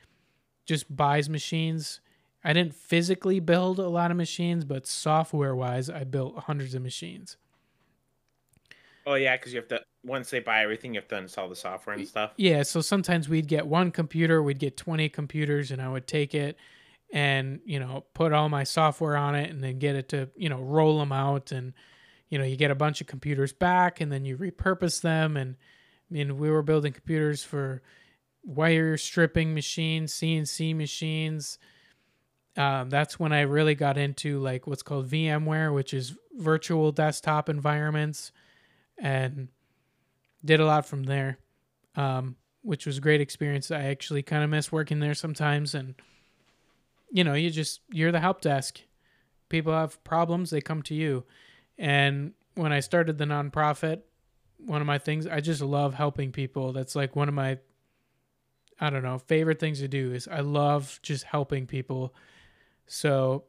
[0.66, 2.00] just buys machines
[2.42, 6.82] I didn't physically build a lot of machines, but software wise, I built hundreds of
[6.82, 7.36] machines.
[9.06, 11.56] Oh yeah, because you have to once they buy everything, you have to install the
[11.56, 12.32] software and stuff.
[12.36, 16.34] Yeah, so sometimes we'd get one computer, we'd get twenty computers, and I would take
[16.34, 16.56] it
[17.12, 20.48] and you know put all my software on it, and then get it to you
[20.48, 21.74] know roll them out, and
[22.28, 25.56] you know you get a bunch of computers back, and then you repurpose them, and
[26.10, 27.82] I mean we were building computers for
[28.44, 31.58] wire stripping machines, CNC machines
[32.56, 37.48] um, that's when I really got into like what's called VMware, which is virtual desktop
[37.48, 38.32] environments,
[38.98, 39.48] and
[40.44, 41.38] did a lot from there,
[41.96, 43.70] um, which was a great experience.
[43.70, 45.94] I actually kind of miss working there sometimes, and
[47.10, 48.80] you know, you just you're the help desk.
[49.48, 51.24] People have problems, they come to you,
[51.78, 54.02] and when I started the nonprofit,
[54.58, 56.72] one of my things I just love helping people.
[56.72, 57.58] That's like one of my
[58.80, 62.14] I don't know favorite things to do is I love just helping people
[62.90, 63.44] so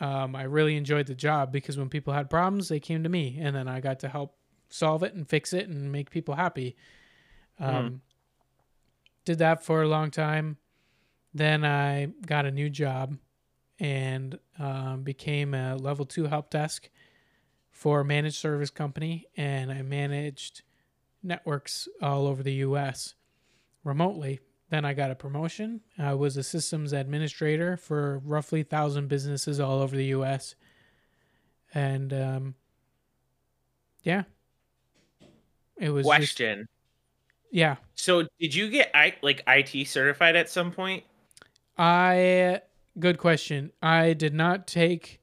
[0.00, 3.38] um, I really enjoyed the job because when people had problems, they came to me,
[3.40, 4.36] and then I got to help
[4.68, 6.76] solve it and fix it and make people happy.
[7.58, 8.00] Um, mm.
[9.24, 10.58] Did that for a long time.
[11.32, 13.16] Then I got a new job
[13.78, 16.90] and um, became a level two help desk
[17.70, 20.62] for a managed service company, and I managed
[21.22, 23.14] networks all over the U.S.
[23.84, 24.40] remotely
[24.72, 25.82] then I got a promotion.
[25.98, 30.54] I was a systems administrator for roughly thousand businesses all over the U.S.
[31.74, 32.54] And um,
[34.02, 34.22] yeah,
[35.76, 36.60] it was question.
[36.60, 36.68] Just,
[37.50, 37.76] yeah.
[37.96, 41.04] So did you get I like IT certified at some point?
[41.76, 42.62] I
[42.98, 43.72] good question.
[43.82, 45.20] I did not take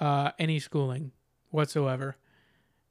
[0.00, 1.12] uh, any schooling
[1.50, 2.16] whatsoever.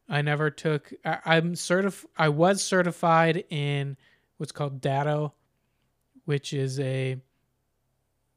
[0.08, 0.94] I never took.
[1.04, 2.06] I, I'm certif.
[2.18, 3.98] I was certified in
[4.38, 5.34] what's called Datto
[6.28, 7.16] which is a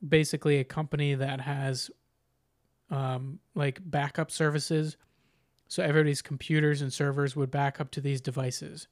[0.09, 1.91] basically a company that has
[2.89, 4.97] um, like backup services.
[5.67, 8.87] So everybody's computers and servers would back up to these devices.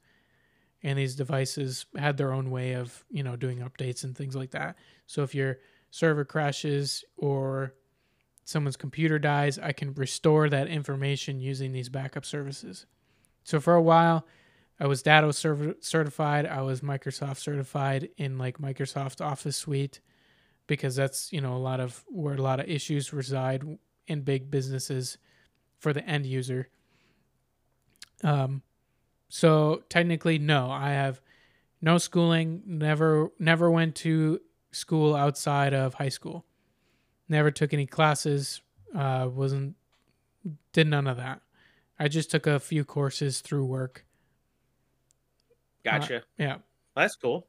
[0.83, 4.51] And these devices had their own way of, you know, doing updates and things like
[4.51, 4.75] that.
[5.07, 5.59] So if your
[5.91, 7.75] server crashes or
[8.43, 12.85] someone's computer dies, I can restore that information using these backup services.
[13.45, 14.27] So for a while,
[14.79, 16.45] I was Datto certified.
[16.45, 19.99] I was Microsoft certified in like Microsoft Office Suite
[20.67, 23.63] because that's you know a lot of where a lot of issues reside
[24.07, 25.17] in big businesses
[25.79, 26.69] for the end user.
[28.23, 28.61] Um,
[29.29, 31.21] so technically, no, I have
[31.81, 32.63] no schooling.
[32.65, 36.45] Never, never went to school outside of high school.
[37.29, 38.61] Never took any classes.
[38.93, 39.75] Uh, wasn't
[40.73, 41.41] did none of that.
[41.99, 44.05] I just took a few courses through work.
[45.83, 46.17] Gotcha.
[46.17, 46.57] Uh, yeah.
[46.95, 47.47] That's cool.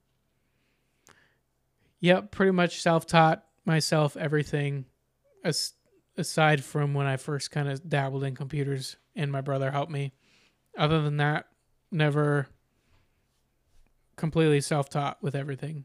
[2.01, 4.87] Yep, pretty much self-taught myself everything
[5.45, 5.75] as,
[6.17, 10.13] aside from when I first kind of dabbled in computers and my brother helped me.
[10.79, 11.47] Other than that,
[11.91, 12.47] never
[14.17, 15.85] completely self-taught with everything.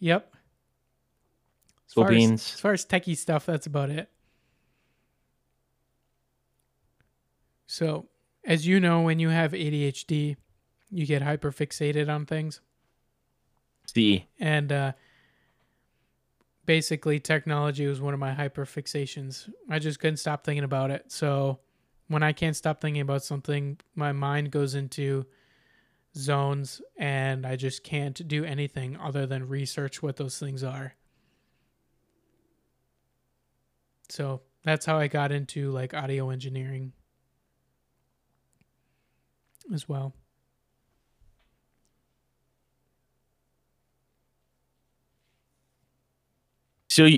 [0.00, 0.34] Yep.
[1.86, 4.10] As Cool far as, as far as techie stuff, that's about it.
[7.66, 8.08] So,
[8.44, 10.36] as you know, when you have ADHD,
[10.90, 12.60] you get hyperfixated on things.
[13.86, 14.92] See, And uh,
[16.66, 19.50] basically, technology was one of my hyperfixations.
[19.68, 21.10] I just couldn't stop thinking about it.
[21.10, 21.60] So,
[22.08, 25.26] when I can't stop thinking about something, my mind goes into
[26.16, 30.94] zones and I just can't do anything other than research what those things are.
[34.10, 36.92] So, that's how I got into like audio engineering
[39.72, 40.14] as well.
[46.88, 47.08] so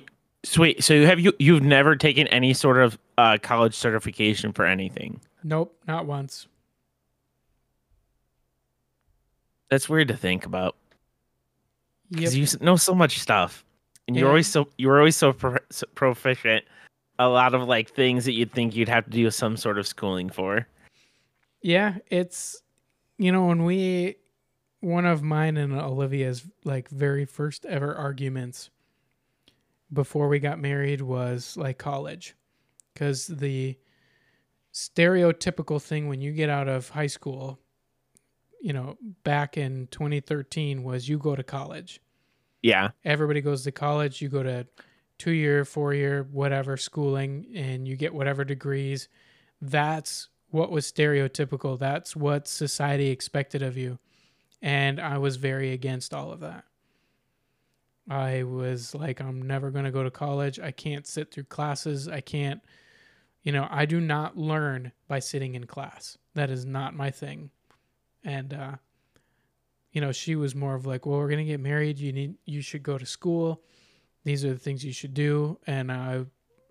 [0.45, 0.83] sweet.
[0.83, 5.21] So have you you've never taken any sort of uh, college certification for anything?
[5.45, 6.47] Nope, not once.
[9.71, 10.77] That's weird to think about
[12.11, 12.21] Yep.
[12.21, 13.65] because you know so much stuff,
[14.07, 16.65] and you're always so you're always so, pro- so proficient.
[17.19, 19.87] A lot of like things that you'd think you'd have to do some sort of
[19.87, 20.67] schooling for.
[21.67, 22.63] Yeah, it's
[23.19, 24.19] you know when we
[24.79, 28.71] one of mine and Olivia's like very first ever arguments
[29.93, 32.37] before we got married was like college.
[32.95, 33.77] Cuz the
[34.73, 37.59] stereotypical thing when you get out of high school
[38.61, 42.01] you know back in 2013 was you go to college.
[42.63, 44.69] Yeah, everybody goes to college you go to
[45.19, 49.09] two year four year whatever schooling and you get whatever degrees.
[49.61, 53.99] That's what was stereotypical that's what society expected of you.
[54.63, 56.65] And i was very against all of that.
[58.09, 60.59] I was like i'm never going to go to college.
[60.61, 62.09] I can't sit through classes.
[62.09, 62.61] I can't
[63.43, 66.19] you know i do not learn by sitting in class.
[66.35, 67.51] That is not my thing.
[68.25, 68.73] And uh
[69.93, 71.99] you know she was more of like well we're going to get married.
[71.99, 73.63] You need you should go to school.
[74.25, 75.59] These are the things you should do.
[75.67, 76.25] And uh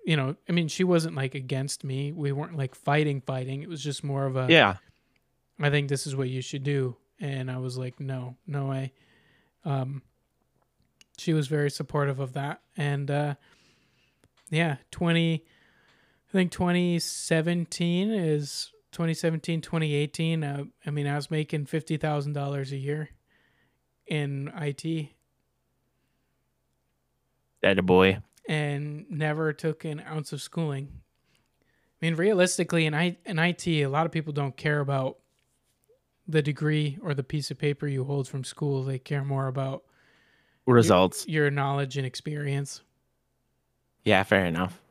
[0.06, 3.70] you know i mean she wasn't like against me we weren't like fighting fighting it
[3.70, 4.76] was just more of a yeah.
[5.60, 6.98] I think this is what you should do.
[7.20, 8.92] And I was like, no, no way.
[9.64, 10.02] Um,
[11.18, 12.62] she was very supportive of that.
[12.76, 13.36] And uh,
[14.50, 15.44] yeah, 20,
[16.30, 20.44] I think 2017 is 2017, 2018.
[20.44, 23.10] Uh, I mean, I was making $50,000 a year
[24.08, 25.10] in IT
[27.62, 28.20] That a boy.
[28.48, 30.90] And never took an ounce of schooling.
[32.02, 35.18] I mean, realistically, in, I, in IT, a lot of people don't care about
[36.28, 38.84] the degree or the piece of paper you hold from school.
[38.84, 39.84] They care more about
[40.66, 41.28] Results.
[41.28, 42.82] your knowledge and experience.
[44.04, 44.82] Yeah, fair enough.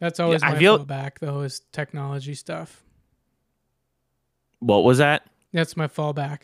[0.00, 2.84] That's always I my feel- fallback, though, is technology stuff.
[4.60, 5.26] What was that?
[5.52, 6.40] That's my fallback.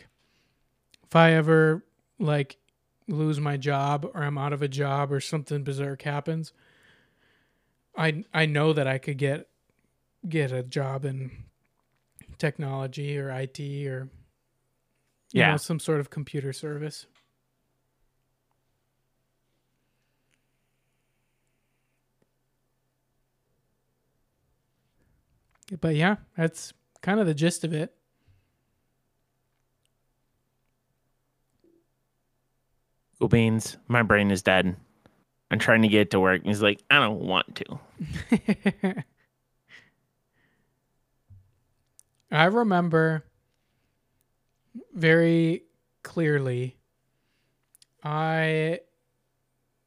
[1.05, 1.85] If I ever
[2.18, 2.57] like
[3.09, 6.53] lose my job or I'm out of a job or something berserk happens,
[7.97, 9.49] I I know that I could get
[10.29, 11.31] get a job in
[12.39, 14.09] technology or IT or
[15.33, 15.51] you Yeah.
[15.53, 17.07] know, some sort of computer service.
[25.81, 27.95] But yeah, that's kind of the gist of it.
[33.29, 33.77] Beans.
[33.89, 34.77] My brain is dead.
[35.51, 36.43] I'm trying to get it to work.
[36.45, 39.05] He's like, I don't want to.
[42.31, 43.25] I remember
[44.93, 45.62] very
[46.03, 46.77] clearly
[48.03, 48.81] I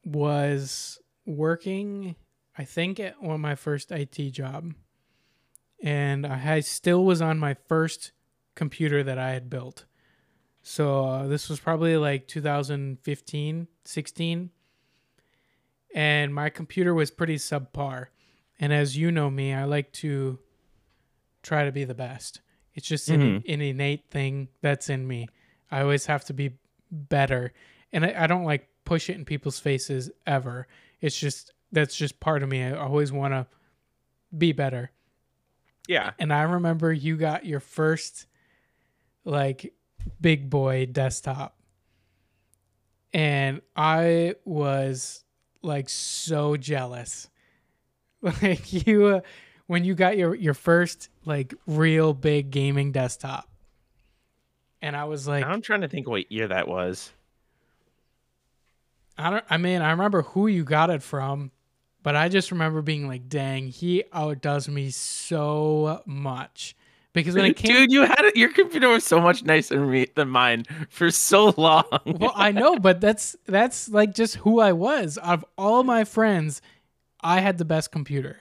[0.04, 2.16] was working,
[2.56, 4.72] I think, at one of my first IT job,
[5.82, 8.12] and I still was on my first
[8.54, 9.84] computer that I had built.
[10.68, 14.50] So uh, this was probably like 2015, 16,
[15.94, 18.08] and my computer was pretty subpar.
[18.60, 20.38] And as you know me, I like to
[21.42, 22.42] try to be the best.
[22.74, 23.54] It's just an, Mhm.
[23.54, 25.28] an innate thing that's in me.
[25.70, 26.58] I always have to be
[26.90, 27.54] better,
[27.90, 30.66] and I, I don't like push it in people's faces ever.
[31.00, 32.62] It's just that's just part of me.
[32.62, 33.46] I always want to
[34.36, 34.90] be better.
[35.86, 36.12] Yeah.
[36.18, 38.26] And I remember you got your first
[39.24, 39.72] like
[40.20, 41.56] big boy desktop.
[43.12, 45.24] And I was
[45.62, 47.28] like so jealous.
[48.20, 49.20] Like you uh,
[49.68, 53.48] when you got your your first like real big gaming desktop.
[54.82, 57.12] And I was like Now I'm trying to think what year that was.
[59.16, 61.52] I don't I mean, I remember who you got it from,
[62.02, 66.74] but I just remember being like, "Dang, he outdoes me so much."
[67.12, 69.90] Because when it came Dude, you had it, your computer was so much nicer than,
[69.90, 71.84] me, than mine for so long.
[72.04, 75.18] well, I know, but that's that's like just who I was.
[75.22, 76.60] Out of all my friends,
[77.20, 78.40] I had the best computer.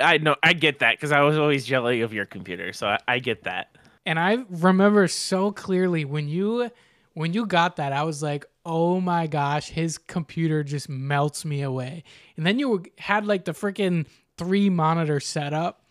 [0.00, 2.98] I know, I get that because I was always jelly of your computer, so I,
[3.06, 3.76] I get that.
[4.04, 6.70] And I remember so clearly when you
[7.14, 11.62] when you got that, I was like, "Oh my gosh, his computer just melts me
[11.62, 12.04] away."
[12.36, 15.81] And then you had like the freaking three monitor setup,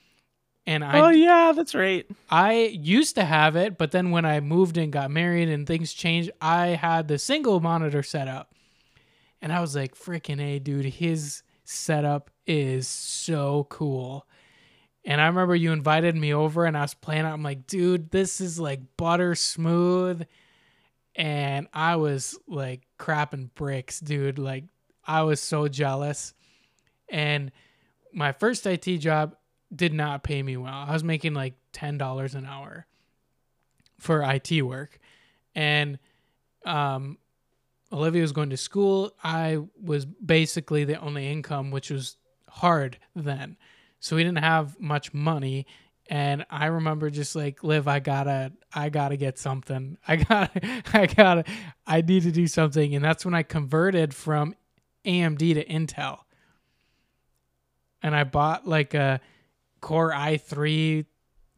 [0.66, 2.06] and I oh yeah, that's right.
[2.30, 5.94] I used to have it, but then when I moved and got married and things
[5.94, 8.54] changed, I had the single monitor setup.
[9.42, 14.28] And I was like, freaking A, dude, his setup is so cool.
[15.04, 17.26] And I remember you invited me over and I was playing.
[17.26, 20.28] I'm like, dude, this is like butter smooth.
[21.16, 24.38] And I was like crapping bricks, dude.
[24.38, 24.66] Like,
[25.06, 26.34] I was so jealous.
[27.10, 27.52] And
[28.14, 29.36] my first IT job
[29.74, 30.74] did not pay me well.
[30.74, 32.86] I was making like $10 an hour
[34.00, 35.00] for IT work.
[35.56, 36.00] And
[36.66, 37.18] um,
[37.92, 39.14] Olivia was going to school.
[39.24, 42.18] I was basically the only income, which was
[42.50, 43.58] hard then.
[44.00, 45.68] So we didn't have much money.
[46.08, 49.98] And I remember just like, Liv, I gotta, I gotta get something.
[50.08, 51.44] I gotta, I gotta,
[51.86, 52.96] I need to do something.
[52.96, 54.56] And that's when I converted from
[55.06, 56.20] AMD to Intel.
[58.04, 59.22] And I bought like a
[59.82, 61.06] Core i3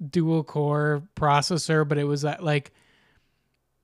[0.10, 2.72] dual core processor, but it was at like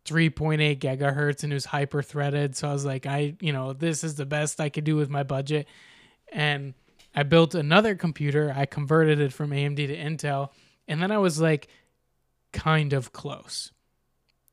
[0.06, 2.56] 3.8 gigahertz and it was hyper threaded.
[2.56, 5.10] So I was like, I, you know, this is the best I could do with
[5.10, 5.68] my budget.
[6.32, 6.74] And
[7.16, 8.54] I built another computer.
[8.56, 10.50] I converted it from AMD to Intel.
[10.88, 11.68] And then I was like,
[12.52, 13.72] kind of close.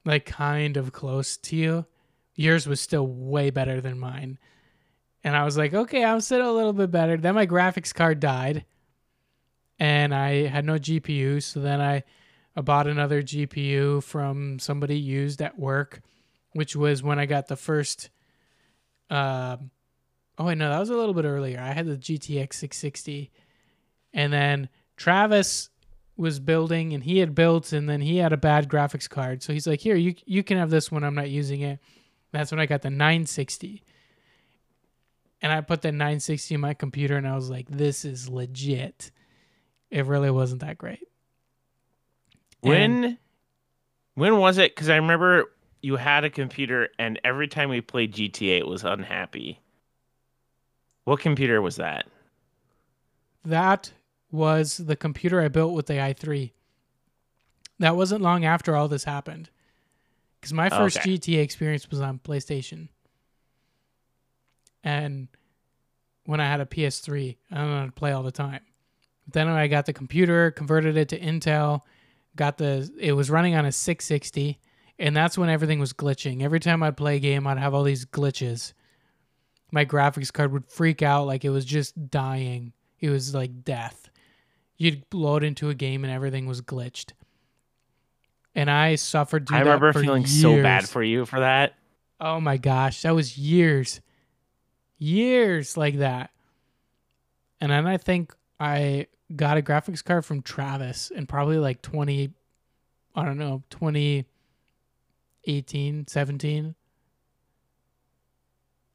[0.05, 1.87] Like, kind of close to you.
[2.34, 4.39] Yours was still way better than mine.
[5.24, 7.16] And I was like, okay, I'm still a little bit better.
[7.16, 8.64] Then my graphics card died
[9.79, 11.43] and I had no GPU.
[11.43, 12.05] So then I,
[12.62, 16.01] bought another GPU from somebody used at work,
[16.55, 18.09] which was when I got the first.
[19.11, 19.59] Uh,
[20.39, 21.61] oh, wait, no, that was a little bit earlier.
[21.61, 23.31] I had the GTX 660.
[24.14, 25.68] And then Travis
[26.16, 29.43] was building and he had built and then he had a bad graphics card.
[29.43, 31.05] So he's like, here, you, you can have this one.
[31.05, 31.79] I'm not using it.
[32.33, 33.83] That's when I got the 960
[35.43, 39.11] and I put the 960 in my computer and I was like, this is legit.
[39.91, 41.07] It really wasn't that great.
[42.62, 43.18] And- When
[44.14, 44.74] when was it?
[44.74, 48.82] Because I remember you had a computer, and every time we played GTA, it was
[48.82, 49.61] unhappy.
[51.05, 52.07] What computer was that?
[53.45, 53.93] that
[54.32, 56.51] was the computer I built with the i3.
[57.78, 59.51] That wasn't long after all this happened.
[60.41, 61.11] Because my oh, first Okay.
[61.16, 62.89] GTA experience was on PlayStation.
[64.82, 65.28] And
[66.24, 68.61] when I had a PS3, I don't know how to play all the time.
[69.29, 71.81] Then I got the computer, converted it to Intel,
[72.37, 74.59] got the it was running on a 660,
[74.99, 76.43] and that's when everything was glitching.
[76.43, 78.72] Every time I'd play a game, I'd have all these glitches.
[79.72, 82.72] My graphics card would freak out like it was just dying.
[83.01, 84.09] It was like death.
[84.77, 87.12] You'd load into a game and everything was glitched.
[88.55, 91.74] And I suffered I remember feeling so bad for you for that.
[92.20, 94.01] Oh my gosh, that was years.
[94.99, 96.31] Years like that.
[97.61, 102.33] And then I think I got a graphics card from Travis in probably like 20
[103.16, 106.74] I don't know, 2018, 17.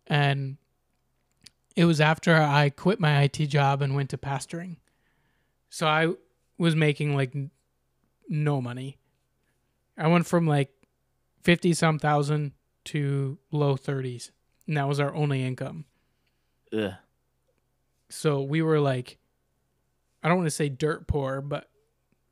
[0.05, 0.57] And
[1.75, 4.75] it was after I quit my IT job and went to pastoring.
[5.71, 6.13] So I
[6.59, 7.35] was making like
[8.29, 8.99] no money.
[9.97, 10.69] I went from like
[11.41, 12.51] 50 some thousand
[12.85, 14.29] to low 30s.
[14.67, 15.85] And that was our only income.
[16.71, 16.93] Ugh.
[18.09, 19.17] So we were like,
[20.23, 21.69] I don't want to say dirt poor, but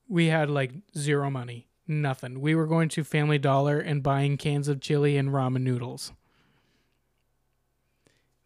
[0.07, 2.41] we had like zero money, nothing.
[2.41, 6.11] We were going to Family Dollar and buying cans of chili and ramen noodles.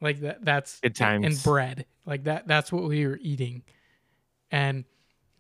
[0.02, 1.26] Like that that's Good times.
[1.26, 1.86] and bread.
[2.06, 3.64] Like that that's what we were eating.
[4.52, 4.84] And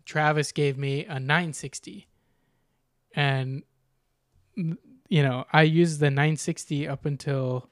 [0.05, 2.07] Travis gave me a 960.
[3.15, 3.63] And
[4.55, 7.69] you know, I used the 960 up until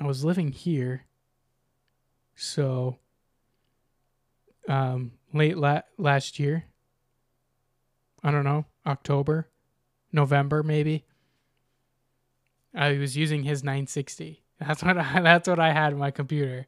[0.00, 1.04] I was living here.
[2.34, 2.98] So
[4.68, 6.64] um late la- last year.
[8.22, 9.48] I don't know, October,
[10.12, 11.04] November maybe.
[12.74, 14.42] I was using his 960.
[14.60, 16.66] That's what I, that's what I had in my computer.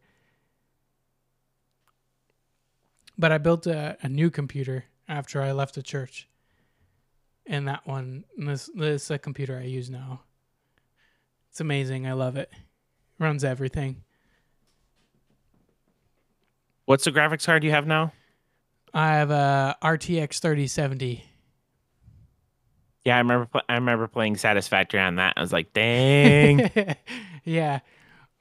[3.19, 6.29] But I built a, a new computer after I left the church.
[7.47, 10.21] And that one, this this is a computer I use now.
[11.51, 12.07] It's amazing.
[12.07, 12.53] I love it.
[13.19, 14.05] Runs everything.
[16.91, 18.13] What's the graphics card you have now?
[18.93, 21.23] I have a RTX 3070.
[23.05, 23.47] Yeah, I remember.
[23.47, 25.35] Pl- I remember playing Satisfactory on that.
[25.37, 26.69] I was like, dang.
[27.45, 27.79] yeah.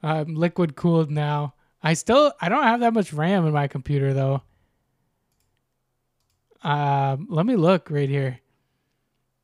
[0.02, 1.54] Um, liquid cooled now.
[1.84, 4.42] I still I don't have that much RAM in my computer though.
[6.64, 8.40] Um, let me look right here.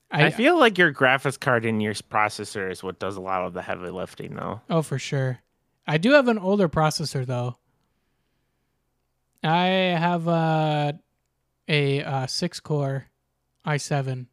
[0.10, 3.54] I, feel like your graphics card and your processor is what does a lot of
[3.54, 4.62] the heavy lifting, though.
[4.68, 5.42] Oh, for sure.
[5.86, 7.58] I do have an older processor though.
[9.46, 9.66] I
[9.98, 10.94] have uh,
[11.68, 13.06] a uh, six core
[13.66, 14.28] i7,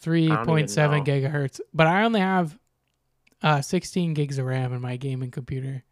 [0.00, 2.58] three point seven gigahertz, but I only have
[3.42, 5.84] uh, sixteen gigs of RAM in my gaming computer.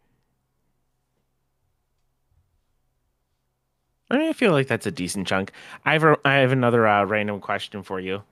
[4.09, 5.53] I mean, I feel like that's a decent chunk.
[5.85, 8.23] I have a, I have another uh, random question for you,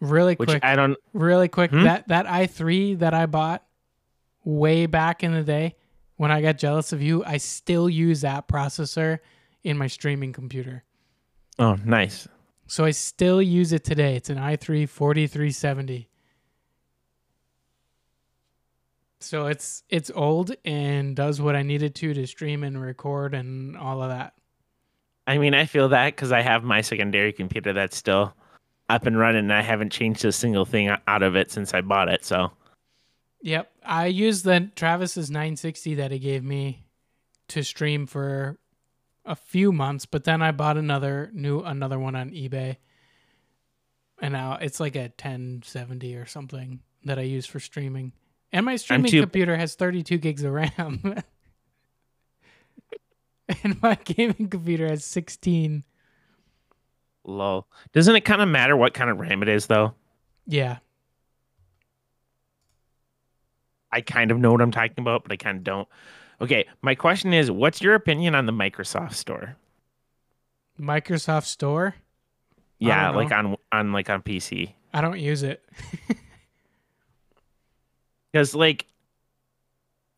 [0.00, 0.98] Really which quick, I don't.
[1.14, 1.70] really quick.
[1.70, 1.84] Hmm?
[1.84, 3.64] That that i3 that I bought
[4.44, 5.76] way back in the day
[6.16, 9.18] when I got jealous of you, I still use that processor
[9.64, 10.84] in my streaming computer.
[11.58, 12.28] Oh, nice.
[12.66, 14.16] So I still use it today.
[14.16, 16.08] It's an i3 4370.
[19.20, 23.76] So it's it's old and does what I needed to to stream and record and
[23.76, 24.34] all of that.
[25.26, 28.34] I mean, I feel that because I have my secondary computer that's still
[28.88, 31.80] up and running, and I haven't changed a single thing out of it since I
[31.80, 32.24] bought it.
[32.24, 32.50] So
[33.42, 36.84] Yep, I used the Travis's 960 that he gave me
[37.48, 38.58] to stream for
[39.24, 42.76] a few months, but then I bought another new another one on eBay.
[44.20, 48.12] And now it's like a 1070 or something that I use for streaming.
[48.52, 51.22] And my streaming too- computer has 32 gigs of RAM.
[53.64, 55.82] and my gaming computer has 16.
[57.24, 57.66] lol.
[57.92, 59.94] Doesn't it kind of matter what kind of RAM it is, though?
[60.46, 60.78] Yeah.
[63.92, 65.88] I kind of know what I'm talking about, but I kind of don't.
[66.40, 69.56] Okay, my question is, what's your opinion on the Microsoft Store?
[70.80, 71.94] Microsoft Store.
[72.78, 74.72] Yeah, like on on like on PC.
[74.92, 75.62] I don't use it.
[78.32, 78.86] because like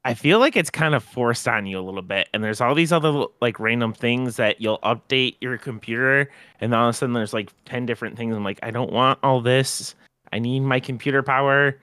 [0.07, 2.75] I feel like it's kind of forced on you a little bit, and there's all
[2.75, 7.15] these other like random things that you'll update your computer, and all of a sudden
[7.15, 8.35] there's like ten different things.
[8.37, 9.95] I'm like, I don't want all this.
[10.33, 11.79] I need my computer power.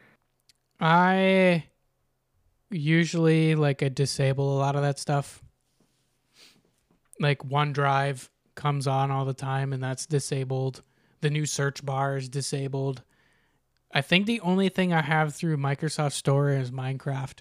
[0.79, 1.63] I
[2.71, 5.43] usually like I disable a lot of that stuff.
[7.19, 10.81] Like OneDrive comes on all the time and that's disabled.
[11.21, 13.03] The new search bar is disabled.
[13.93, 17.39] I think the only thing I have through Microsoft Store is Minecraft.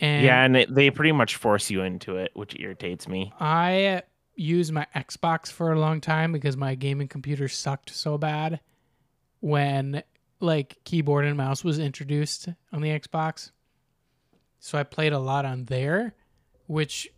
[0.00, 3.32] And yeah, and it, they pretty much force you into it, which irritates me.
[3.38, 4.02] I
[4.34, 8.60] used my Xbox for a long time because my gaming computer sucked so bad
[9.40, 10.02] when
[10.40, 13.50] like keyboard and mouse was introduced on the Xbox.
[14.60, 16.14] So I played a lot on there,
[16.66, 17.08] which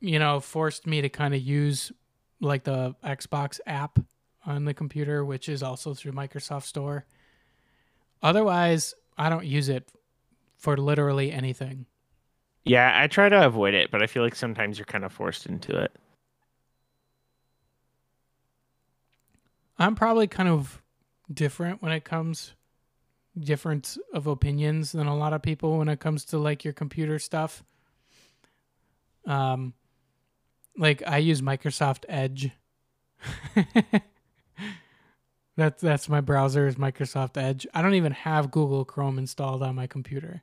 [0.00, 1.90] you know forced me to kind of use
[2.40, 3.98] like the Xbox app
[4.46, 7.06] on the computer, which is also through Microsoft Store.
[8.22, 9.90] Otherwise, I don't use it
[10.58, 11.86] for literally anything.
[12.64, 15.46] Yeah, I try to avoid it, but I feel like sometimes you're kind of forced
[15.46, 15.94] into it.
[19.78, 20.82] I'm probably kind of
[21.32, 22.54] different when it comes
[23.38, 27.18] different of opinions than a lot of people when it comes to like your computer
[27.18, 27.64] stuff.
[29.26, 29.74] Um
[30.76, 32.50] like I use Microsoft Edge.
[35.56, 37.66] that's that's my browser is Microsoft Edge.
[37.74, 40.42] I don't even have Google Chrome installed on my computer.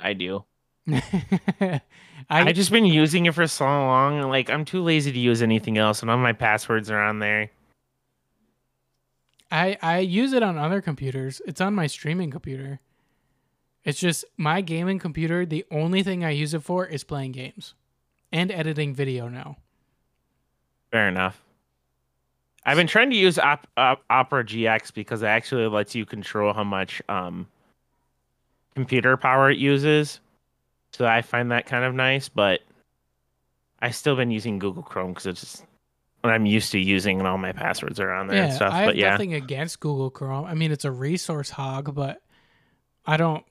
[0.00, 0.44] I do.
[0.92, 1.80] I,
[2.30, 4.18] I just been using it for so long.
[4.18, 7.18] and, Like I'm too lazy to use anything else, and all my passwords are on
[7.18, 7.50] there.
[9.50, 11.40] I I use it on other computers.
[11.46, 12.80] It's on my streaming computer.
[13.84, 15.46] It's just my gaming computer.
[15.46, 17.74] The only thing I use it for is playing games
[18.32, 19.58] and editing video now.
[20.90, 21.40] Fair enough.
[22.64, 26.52] I've been trying to use Op- Op- Opera GX because it actually lets you control
[26.52, 27.46] how much um,
[28.74, 30.18] computer power it uses.
[30.90, 32.62] So I find that kind of nice, but
[33.80, 35.64] I've still been using Google Chrome because it's just
[36.24, 38.72] I'm used to using, and all my passwords are on there and Yeah, stuff.
[38.72, 40.44] I have But yeah, nothing against Google Chrome.
[40.44, 42.20] I mean, it's a resource hog, but
[43.06, 43.44] I don't.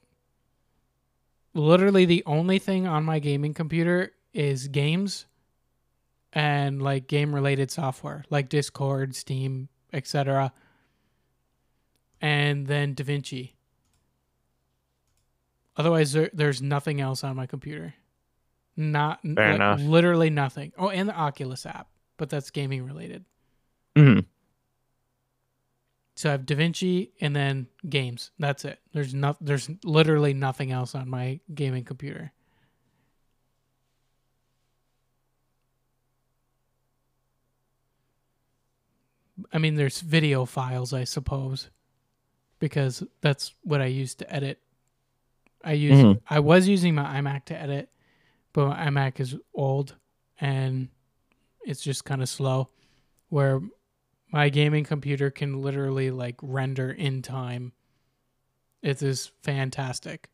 [1.54, 5.26] Literally, the only thing on my gaming computer is games
[6.34, 10.52] and like game related software, like Discord, Steam, etc.
[12.20, 13.52] And then DaVinci.
[15.78, 17.94] Otherwise, there, there's nothing else on my computer.
[18.78, 19.80] Not Fair like, enough.
[19.82, 20.74] literally nothing.
[20.78, 21.88] Oh, and the Oculus app,
[22.18, 23.26] but that's gaming related.
[23.96, 24.22] Mm-hmm.
[26.16, 28.32] So I have DaVinci and then games.
[28.40, 28.80] That's it.
[28.94, 32.32] There's no, there's literally nothing else on my gaming computer.
[39.52, 41.70] I mean, there's video files, I suppose,
[42.60, 44.60] because that's what I use to edit.
[45.64, 46.22] I use Mhm.
[46.30, 47.90] I was using my iMac to edit,
[48.54, 49.96] but my iMac is old
[50.40, 50.90] and
[51.66, 52.70] it's just kind of slow.
[53.30, 53.62] Where
[54.32, 57.74] my gaming computer can literally like render in time.
[58.82, 60.30] It is fantastic.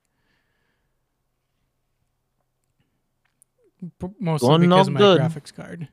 [4.00, 5.22] P- Mostly no because of my good.
[5.22, 5.88] graphics card.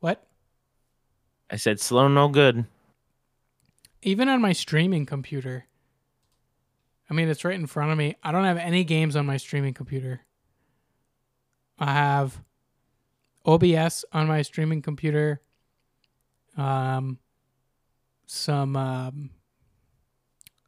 [0.00, 0.26] What?
[1.50, 2.64] I said slow, no good.
[4.02, 5.66] Even on my streaming computer.
[7.08, 8.16] I mean, it's right in front of me.
[8.22, 10.22] I don't have any games on my streaming computer.
[11.78, 12.42] I have
[13.44, 15.40] OBS on my streaming computer.
[16.56, 17.18] Um,
[18.26, 19.30] some um,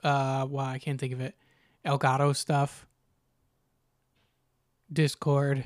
[0.04, 1.34] uh, wow, I can't think of it.
[1.84, 2.86] Elgato stuff.
[4.92, 5.64] Discord.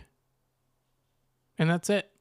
[1.58, 2.11] And that's it.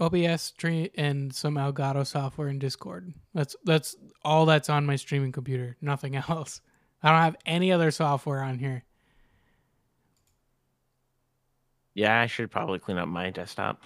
[0.00, 3.12] OBS stream and some Elgato software and Discord.
[3.34, 5.76] That's that's all that's on my streaming computer.
[5.80, 6.60] Nothing else.
[7.02, 8.84] I don't have any other software on here.
[11.94, 13.82] Yeah, I should probably clean up my desktop.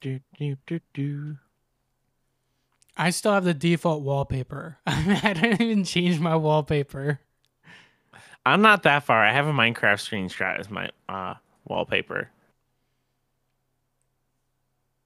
[0.00, 1.38] Do, do, do, do.
[2.96, 4.78] I still have the default wallpaper.
[4.86, 7.20] I didn't even change my wallpaper.
[8.44, 9.24] I'm not that far.
[9.24, 11.34] I have a Minecraft screenshot as my uh,
[11.64, 12.30] wallpaper.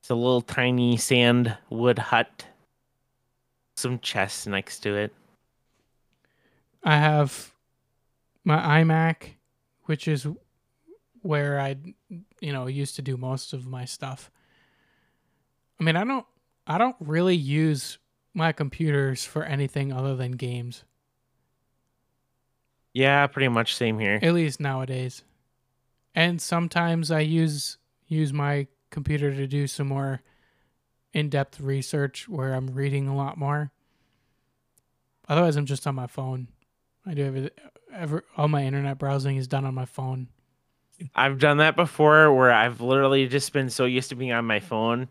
[0.02, 2.44] It's a little tiny sand wood hut.
[3.76, 5.14] Some chests next to it.
[6.82, 7.54] I have
[8.42, 9.34] my iMac,
[9.84, 10.26] which is
[11.20, 11.76] where I,
[12.40, 14.28] you know, used to do most of my stuff.
[15.78, 16.26] I mean, I don't,
[16.66, 17.98] I don't really use
[18.34, 20.82] my computers for anything other than games.
[22.92, 24.18] Yeah, pretty much same here.
[24.20, 25.22] At least nowadays.
[26.12, 27.78] And sometimes I use
[28.08, 30.22] use my computer to do some more
[31.12, 33.72] in-depth research where I'm reading a lot more.
[35.28, 36.48] Otherwise, I'm just on my phone.
[37.04, 37.50] I do every,
[37.92, 40.28] ever all my internet browsing is done on my phone.
[41.14, 44.60] I've done that before where I've literally just been so used to being on my
[44.60, 45.08] phone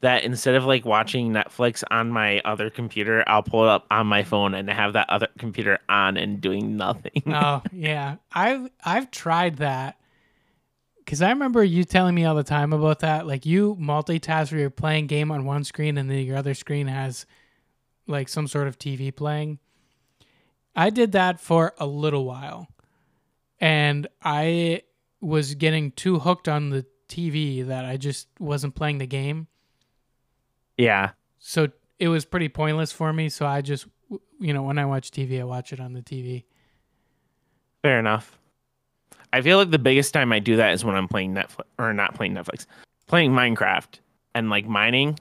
[0.00, 4.08] that instead of like watching Netflix on my other computer, I'll pull it up on
[4.08, 7.22] my phone and have that other computer on and doing nothing.
[7.28, 9.96] oh yeah, I've I've tried that
[11.04, 13.26] because I remember you telling me all the time about that.
[13.26, 16.86] Like you multitask where you're playing game on one screen and then your other screen
[16.86, 17.26] has
[18.06, 19.58] like some sort of TV playing.
[20.74, 22.66] I did that for a little while,
[23.60, 24.82] and I
[25.20, 29.48] was getting too hooked on the TV that I just wasn't playing the game.
[30.78, 31.10] yeah.
[31.38, 33.28] So it was pretty pointless for me.
[33.28, 33.86] So I just,
[34.40, 36.44] you know, when I watch TV, I watch it on the TV.
[37.82, 38.38] Fair enough.
[39.32, 41.92] I feel like the biggest time I do that is when I'm playing Netflix or
[41.94, 42.66] not playing Netflix,
[43.06, 43.98] playing Minecraft
[44.34, 45.18] and like mining.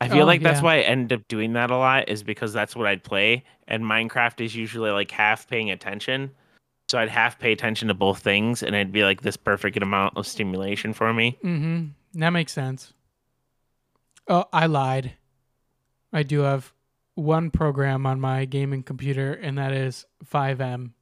[0.00, 0.64] I feel Oh, like that's yeah.
[0.64, 3.84] why I end up doing that a lot is because that's what I'd play and
[3.84, 6.30] Minecraft is usually like half paying attention.
[6.90, 10.16] So I'd half pay attention to both things and it'd be like this perfect amount
[10.16, 11.38] of stimulation for me.
[11.44, 12.20] Mm-hmm.
[12.20, 12.94] That makes sense.
[14.26, 15.12] Oh, I lied.
[16.12, 16.72] I do have
[17.14, 20.92] one program on my gaming computer, and that is FiveM,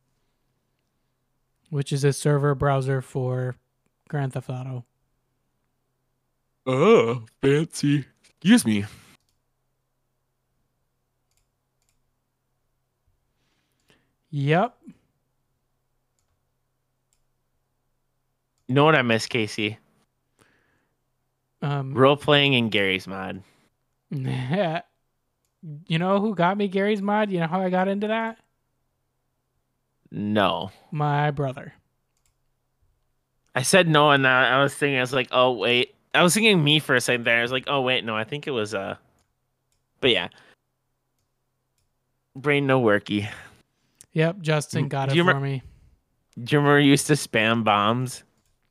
[1.71, 3.57] which is a server browser for
[4.09, 4.85] Grand Theft Auto.
[6.66, 8.05] Oh, fancy.
[8.25, 8.85] Excuse me.
[14.31, 14.77] Yep.
[18.66, 19.79] You know what I miss, Casey?
[21.62, 23.43] Um, Role playing in Garry's Mod.
[24.11, 27.31] you know who got me Garry's Mod?
[27.31, 28.39] You know how I got into that?
[30.11, 30.70] No.
[30.90, 31.74] My brother.
[33.54, 36.34] I said no, and I I was thinking, I was like, oh wait, I was
[36.34, 37.38] thinking me for a second there.
[37.38, 38.96] I was like, oh wait, no, I think it was uh,
[40.00, 40.28] but yeah,
[42.36, 43.28] brain no worky.
[44.12, 45.62] Yep, Justin Mm, got do it you for remem- me.
[46.42, 48.22] Do you remember you used to spam bombs?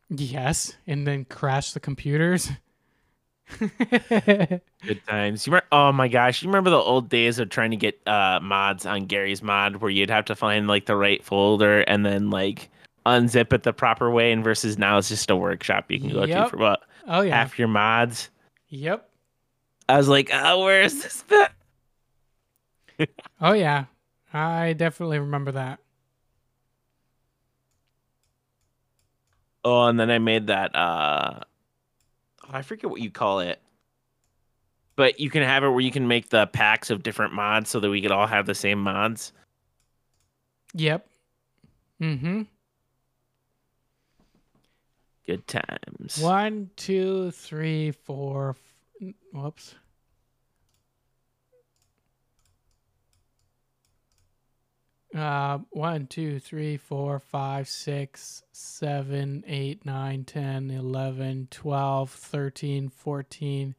[0.10, 2.50] Yes, and then crash the computers.
[3.60, 5.48] Good times.
[5.48, 5.68] You remember?
[5.72, 9.06] Oh my gosh, you remember the old days of trying to get uh mods on
[9.06, 12.70] Garry's Mod, where you'd have to find like the right folder and then like
[13.06, 16.26] unzip it the proper way, and versus now it's just a workshop you can go
[16.26, 17.36] to for about oh yeah.
[17.36, 18.30] half your mods.
[18.70, 19.10] Yep.
[19.90, 23.10] I was like, oh, where is this bit?
[23.40, 23.86] Oh yeah.
[24.34, 25.80] I definitely remember that.
[29.64, 31.40] Oh, and then I made that uh
[32.52, 33.62] I forget what you call it.
[34.96, 37.80] But you can have it where you can make the packs of different mods so
[37.80, 39.32] that we could all have the same mods.
[40.74, 41.08] Yep.
[42.02, 42.42] Mm-hmm.
[45.28, 46.20] Good times.
[46.20, 48.56] One, two, three, four.
[49.02, 49.76] f- Whoops.
[55.16, 63.74] Uh, one, two, three, four, five, six, seven, eight, nine, ten, eleven, twelve, thirteen, fourteen,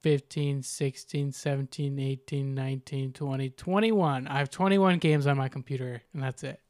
[0.00, 4.28] fifteen, sixteen, seventeen, eighteen, nineteen, twenty, twenty-one.
[4.28, 6.60] I have 21 games on my computer, and that's it.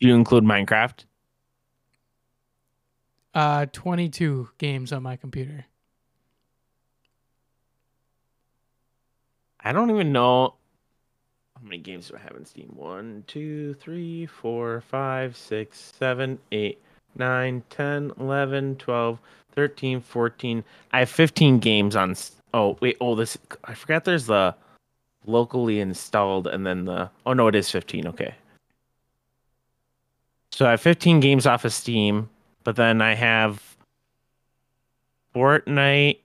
[0.00, 1.04] Do you include Minecraft?
[3.34, 5.66] Uh, 22 games on my computer.
[9.64, 10.54] I don't even know
[11.54, 12.72] how many games do I have in Steam.
[12.74, 16.80] One, two, three, four, five, six, seven, eight,
[17.16, 19.18] nine, ten, eleven, twelve,
[19.52, 20.64] thirteen, fourteen.
[20.92, 22.16] I have 15 games on.
[22.52, 22.96] Oh, wait.
[23.00, 23.38] Oh, this.
[23.64, 24.54] I forgot there's the
[25.26, 27.10] locally installed and then the.
[27.24, 28.08] Oh, no, it is 15.
[28.08, 28.34] Okay.
[30.50, 32.28] So I have 15 games off of Steam,
[32.62, 33.62] but then I have
[35.34, 36.18] Fortnite,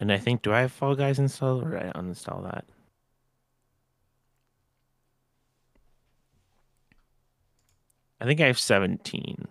[0.00, 2.64] and I think do I have Fall Guys installed or did I uninstall that?
[8.20, 9.48] I think I have 17,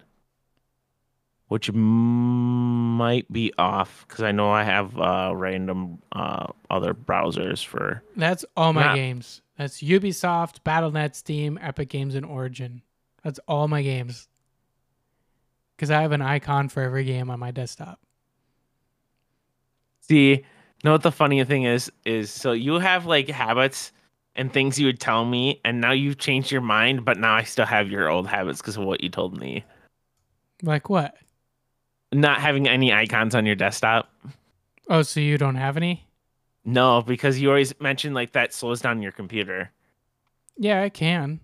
[1.48, 8.04] which might be off because I know I have uh, random uh, other browsers for.
[8.16, 9.42] That's all my Not- games.
[9.58, 12.82] That's Ubisoft, BattleNet, Steam, Epic Games, and Origin.
[13.24, 14.30] That's all my games.
[15.76, 18.00] Because I have an icon for every game on my desktop.
[20.10, 20.44] See, you
[20.84, 21.92] know what the funny thing is?
[22.04, 23.92] Is so you have like habits
[24.36, 27.44] and things you would tell me, and now you've changed your mind, but now I
[27.44, 29.64] still have your old habits because of what you told me.
[30.64, 31.16] Like what?
[32.12, 34.12] Not having any icons on your desktop.
[34.90, 36.08] Oh, so you don't have any?
[36.66, 39.72] No, because you always mention like that slows down your computer.
[40.58, 41.40] Yeah, I can.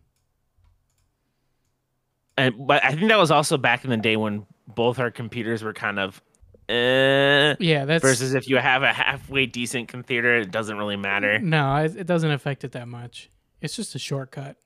[2.37, 5.61] And but I think that was also back in the day when both our computers
[5.63, 6.21] were kind of
[6.69, 11.39] uh, Yeah, that's versus if you have a halfway decent computer, it doesn't really matter.
[11.39, 13.29] no, it, it doesn't affect it that much.
[13.61, 14.57] It's just a shortcut.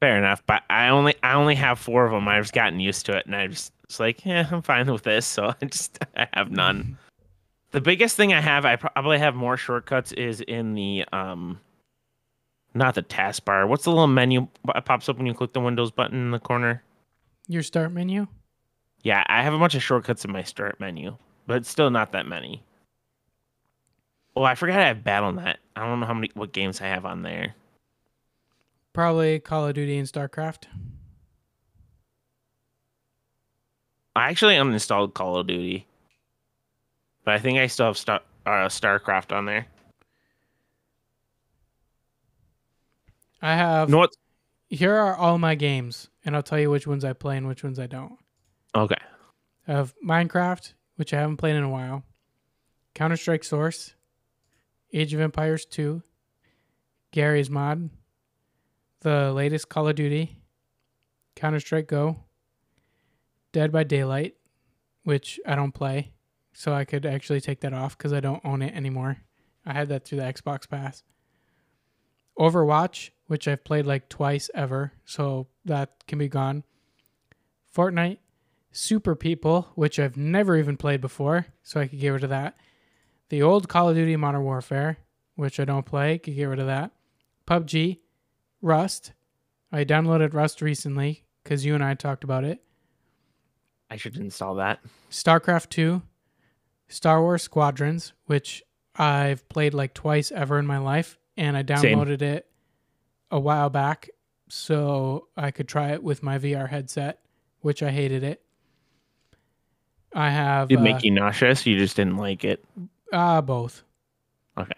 [0.00, 2.28] Fair enough, but I only I only have four of them.
[2.28, 5.02] I've just gotten used to it, and I just it's like, yeah, I'm fine with
[5.02, 5.26] this.
[5.38, 6.96] So I just I have none.
[7.70, 11.60] The biggest thing I have, I probably have more shortcuts, is in the um,
[12.72, 13.68] not the taskbar.
[13.68, 16.38] What's the little menu that pops up when you click the Windows button in the
[16.38, 16.82] corner?
[17.46, 18.26] Your start menu?
[19.02, 22.26] Yeah, I have a bunch of shortcuts in my start menu, but still not that
[22.26, 22.62] many.
[24.36, 25.56] Oh, I forgot I have BattleNet.
[25.76, 27.54] I don't know how many what games I have on there.
[28.92, 30.64] Probably Call of Duty and StarCraft.
[34.16, 35.86] I actually uninstalled Call of Duty,
[37.24, 39.66] but I think I still have Star uh, StarCraft on there.
[43.40, 44.16] I have You know what?
[44.68, 47.62] here are all my games, and I'll tell you which ones I play and which
[47.62, 48.18] ones I don't.
[48.74, 48.96] Okay.
[49.66, 52.04] Of Minecraft, which I haven't played in a while.
[52.94, 53.94] Counter Strike Source,
[54.92, 56.02] Age of Empires 2,
[57.12, 57.90] Garry's Mod,
[59.00, 60.42] the latest Call of Duty,
[61.36, 62.24] Counter Strike Go,
[63.52, 64.36] Dead by Daylight,
[65.04, 66.12] which I don't play,
[66.52, 69.18] so I could actually take that off because I don't own it anymore.
[69.64, 71.02] I had that through the Xbox Pass.
[72.38, 76.64] Overwatch, which I've played like twice ever, so that can be gone.
[77.74, 78.18] Fortnite,
[78.70, 82.56] Super People, which I've never even played before, so I could get rid of that.
[83.28, 84.98] The old Call of Duty Modern Warfare,
[85.36, 86.92] which I don't play, could get rid of that.
[87.46, 87.98] PUBG,
[88.60, 89.12] Rust,
[89.72, 92.62] I downloaded Rust recently because you and I talked about it.
[93.90, 94.80] I should install that.
[95.10, 96.02] StarCraft 2,
[96.88, 98.62] Star Wars Squadrons, which
[98.96, 101.98] I've played like twice ever in my life, and I Same.
[101.98, 102.46] downloaded it
[103.30, 104.10] a while back
[104.48, 107.20] so I could try it with my VR headset,
[107.60, 108.42] which I hated it.
[110.14, 111.66] I have Did it uh, make you nauseous?
[111.66, 112.64] You just didn't like it.
[113.12, 113.82] uh, both.
[114.56, 114.72] Okay.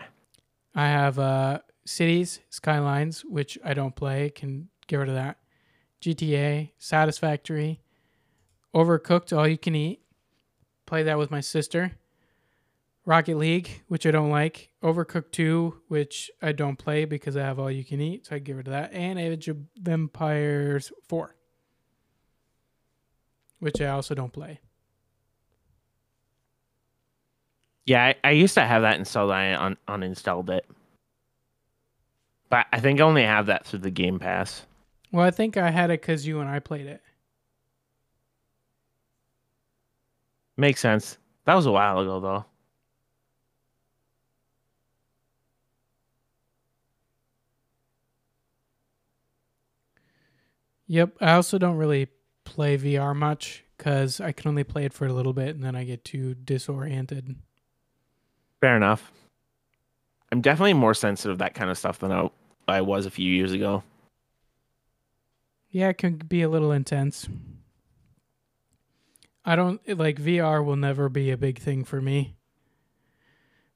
[0.75, 4.31] I have uh, Cities, Skylines, which I don't play.
[4.31, 5.39] Can get rid of that.
[6.01, 7.81] GTA, Satisfactory,
[8.75, 10.01] Overcooked, All You Can Eat.
[10.87, 11.93] Play that with my sister.
[13.07, 14.71] Rocket League, which I don't like.
[14.83, 18.39] Overcooked 2, which I don't play because I have All You Can Eat, so I
[18.39, 18.93] get rid of that.
[18.93, 21.35] And Age of Empires 4,
[23.59, 24.61] which I also don't play.
[27.87, 29.31] Yeah, I, I used to have that installed.
[29.31, 30.65] I un- uninstalled it,
[32.49, 34.67] but I think I only have that through the Game Pass.
[35.13, 37.03] Well, I think I had it because you and I played it.
[40.57, 41.19] Makes sense.
[41.47, 42.45] That was a while ago, though.
[50.87, 51.17] Yep.
[51.21, 52.09] I also don't really
[52.45, 55.77] play VR much because I can only play it for a little bit and then
[55.77, 57.37] I get too disoriented.
[58.61, 59.11] Fair enough.
[60.33, 62.31] I'm definitely more sensitive to that kind of stuff than I,
[62.69, 63.83] I was a few years ago.
[65.71, 67.29] Yeah, it can be a little intense.
[69.45, 72.37] I don't like VR will never be a big thing for me.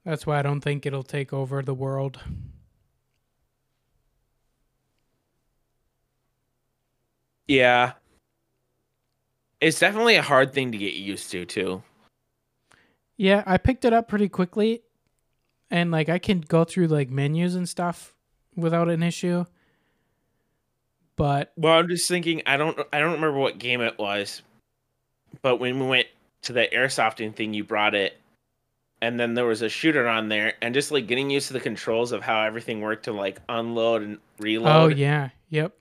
[0.04, 2.20] That's why I don't think it'll take over the world.
[7.48, 7.92] Yeah.
[9.60, 11.82] It's definitely a hard thing to get used to, too.
[13.16, 14.82] Yeah, I picked it up pretty quickly
[15.70, 18.14] and like I can go through like menus and stuff
[18.56, 19.44] without an issue.
[21.16, 22.42] But Well, I'm just thinking.
[22.46, 22.78] I don't.
[22.92, 24.42] I don't remember what game it was,
[25.42, 26.08] but when we went
[26.42, 28.16] to the airsofting thing, you brought it,
[29.00, 31.60] and then there was a shooter on there, and just like getting used to the
[31.60, 34.92] controls of how everything worked to like unload and reload.
[34.92, 35.76] Oh yeah, yep.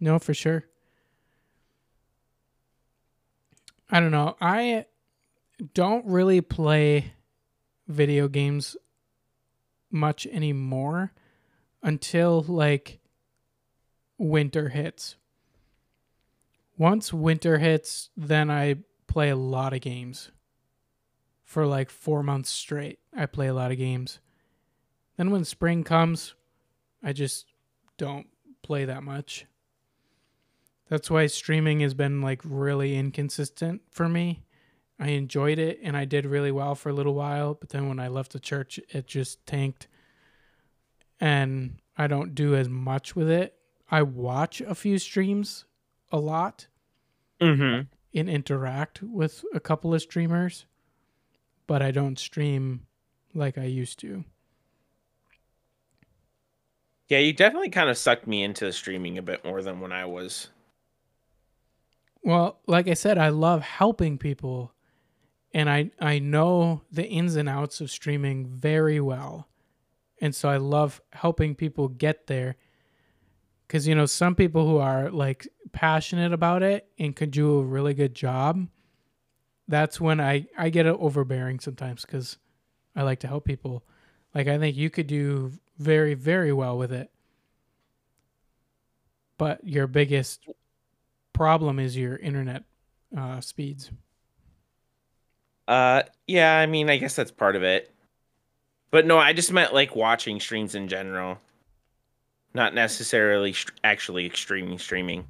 [0.00, 0.64] No, for sure.
[3.90, 4.36] I don't know.
[4.40, 4.86] I
[5.74, 7.14] don't really play
[7.88, 8.76] video games
[9.90, 11.12] much anymore
[11.82, 13.00] until like
[14.18, 15.16] winter hits.
[16.78, 20.30] Once winter hits, then I play a lot of games.
[21.44, 24.20] For like 4 months straight, I play a lot of games.
[25.18, 26.34] Then when spring comes,
[27.02, 27.46] I just
[27.98, 28.26] don't
[28.62, 29.44] play that much.
[30.88, 34.44] That's why streaming has been like really inconsistent for me.
[34.98, 37.98] I enjoyed it and I did really well for a little while, but then when
[37.98, 39.88] I left the church, it just tanked.
[41.20, 43.54] And I don't do as much with it.
[43.90, 45.64] I watch a few streams
[46.10, 46.66] a lot
[47.40, 47.88] Mm-hmm.
[48.16, 50.64] and interact with a couple of streamers,
[51.66, 52.86] but I don't stream
[53.34, 54.24] like I used to.
[57.08, 60.04] Yeah, you definitely kind of sucked me into streaming a bit more than when I
[60.04, 60.48] was.
[62.22, 64.72] Well, like I said, I love helping people
[65.54, 69.48] and I I know the ins and outs of streaming very well.
[70.20, 72.56] And so I love helping people get there.
[73.68, 77.64] Cuz you know, some people who are like passionate about it and could do a
[77.64, 78.68] really good job,
[79.68, 82.38] that's when I I get it overbearing sometimes cuz
[82.94, 83.84] I like to help people.
[84.34, 87.10] Like I think you could do very very well with it.
[89.38, 90.48] But your biggest
[91.32, 92.64] problem is your internet
[93.16, 93.90] uh, speeds.
[95.68, 97.90] Uh, yeah, I mean, I guess that's part of it.
[98.90, 101.38] But no, I just meant like watching streams in general,
[102.52, 105.26] not necessarily st- actually streaming streaming.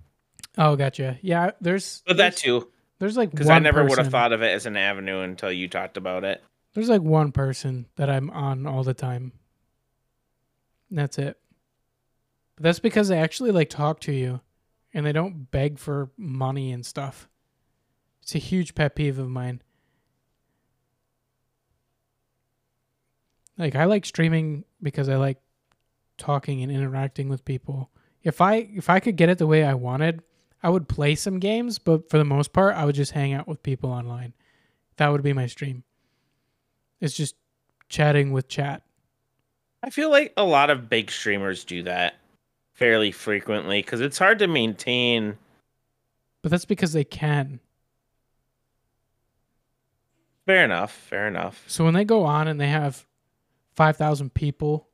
[0.59, 1.19] Oh, gotcha.
[1.23, 2.69] Yeah, there's But that there's, too,
[2.99, 5.69] there's like because I never would have thought of it as an avenue until you
[5.69, 6.43] talked about it.
[6.75, 9.33] There's like one person that I'm on all the time.
[10.91, 11.39] That's it.
[12.57, 14.41] But that's because they actually like talk to you,
[14.93, 17.29] and they don't beg for money and stuff.
[18.23, 19.63] It's a huge pet peeve of mine.
[23.59, 25.39] Like I like streaming because I like
[26.19, 27.91] talking and interacting with people.
[28.23, 30.23] If I if I could get it the way I wanted,
[30.63, 33.49] I would play some games, but for the most part, I would just hang out
[33.49, 34.33] with people online.
[34.97, 35.83] That would be my stream.
[37.01, 37.35] It's just
[37.89, 38.83] chatting with chat.
[39.83, 42.15] I feel like a lot of big streamers do that
[42.75, 45.37] fairly frequently because it's hard to maintain.
[46.43, 47.59] But that's because they can.
[50.47, 50.93] Fair enough.
[50.93, 51.65] Fair enough.
[51.67, 53.05] So when they go on and they have
[53.75, 54.89] 5,000 people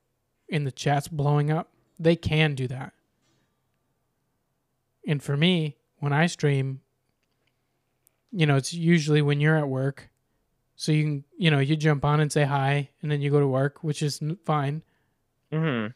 [0.49, 2.93] in the chats blowing up, they can do that.
[5.07, 6.81] And for me, when I stream,
[8.31, 10.11] you know, it's usually when you're at work.
[10.77, 13.41] So you can, you know, you jump on and say hi and then you go
[13.41, 14.83] to work, which is fine.
[15.53, 15.93] Mm-hmm.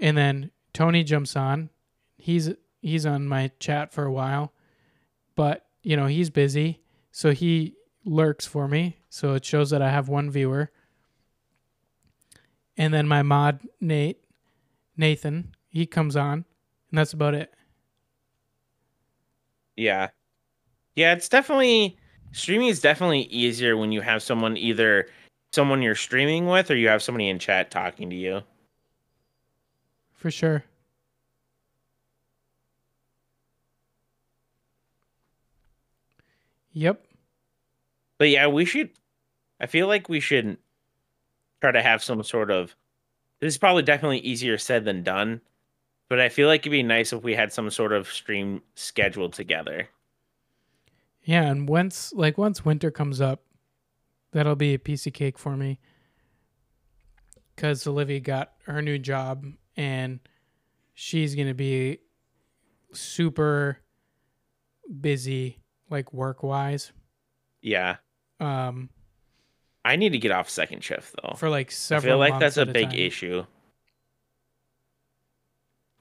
[0.00, 1.70] And then Tony jumps on.
[2.16, 2.50] He's
[2.80, 4.52] he's on my chat for a while.
[5.36, 6.80] But, you know, he's busy.
[7.12, 8.98] So he lurks for me.
[9.10, 10.70] So it shows that I have one viewer.
[12.80, 14.16] And then my mod Nate
[14.96, 16.46] Nathan, he comes on,
[16.90, 17.52] and that's about it.
[19.76, 20.08] Yeah.
[20.96, 21.98] Yeah, it's definitely
[22.32, 25.08] streaming is definitely easier when you have someone either
[25.52, 28.40] someone you're streaming with or you have somebody in chat talking to you.
[30.14, 30.64] For sure.
[36.72, 37.04] Yep.
[38.16, 38.88] But yeah, we should
[39.60, 40.56] I feel like we should
[41.60, 42.74] try to have some sort of
[43.40, 45.40] this is probably definitely easier said than done,
[46.08, 49.32] but I feel like it'd be nice if we had some sort of stream scheduled
[49.32, 49.88] together.
[51.22, 53.42] Yeah, and once like once winter comes up,
[54.32, 55.78] that'll be a piece of cake for me.
[57.56, 59.44] Cause Olivia got her new job
[59.76, 60.20] and
[60.94, 61.98] she's gonna be
[62.92, 63.78] super
[65.00, 65.60] busy,
[65.90, 66.92] like work wise.
[67.60, 67.96] Yeah.
[68.38, 68.88] Um,
[69.84, 71.34] I need to get off second shift though.
[71.36, 72.22] for like several.
[72.22, 72.98] I feel like that's a big time.
[72.98, 73.44] issue.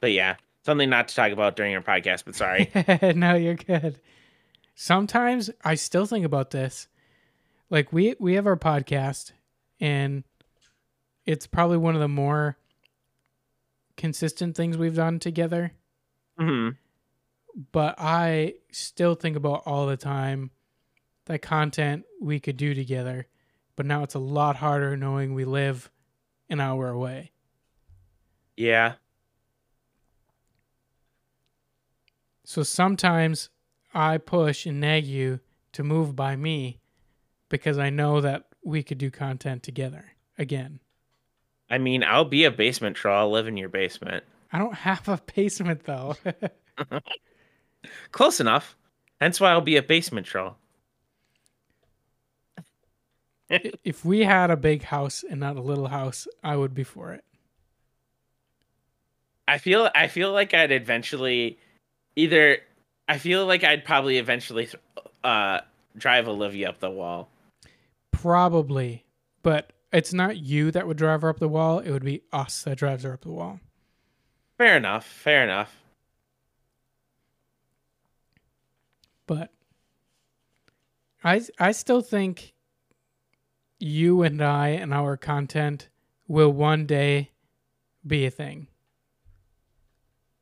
[0.01, 0.35] But yeah,
[0.65, 2.71] something not to talk about during our podcast, but sorry.
[3.15, 3.99] no, you're good.
[4.75, 6.87] Sometimes I still think about this.
[7.69, 9.31] Like we we have our podcast
[9.79, 10.23] and
[11.25, 12.57] it's probably one of the more
[13.97, 15.73] consistent things we've done together,
[16.37, 16.69] hmm
[17.71, 20.51] but I still think about all the time
[21.25, 23.27] the content we could do together.
[23.79, 25.89] But now it's a lot harder knowing we live
[26.49, 27.31] an hour away.
[28.57, 28.95] Yeah.
[32.43, 33.49] So sometimes
[33.93, 35.39] I push and nag you
[35.71, 36.81] to move by me
[37.47, 40.81] because I know that we could do content together again.
[41.69, 43.17] I mean, I'll be a basement troll.
[43.17, 44.25] I'll live in your basement.
[44.51, 46.17] I don't have a basement though.
[48.11, 48.75] Close enough.
[49.21, 50.57] Hence why I'll be a basement troll.
[53.49, 57.13] If we had a big house and not a little house, I would be for
[57.13, 57.23] it.
[59.47, 61.57] I feel I feel like I'd eventually
[62.15, 62.59] either
[63.07, 64.69] I feel like I'd probably eventually
[65.23, 65.61] uh
[65.97, 67.29] drive Olivia up the wall.
[68.11, 69.05] Probably,
[69.41, 71.79] but it's not you that would drive her up the wall.
[71.79, 73.59] It would be us that drives her up the wall.
[74.59, 75.05] Fair enough.
[75.05, 75.75] Fair enough.
[79.25, 79.51] But
[81.23, 82.53] I I still think
[83.79, 85.89] you and I and our content
[86.27, 87.31] will one day
[88.05, 88.67] be a thing.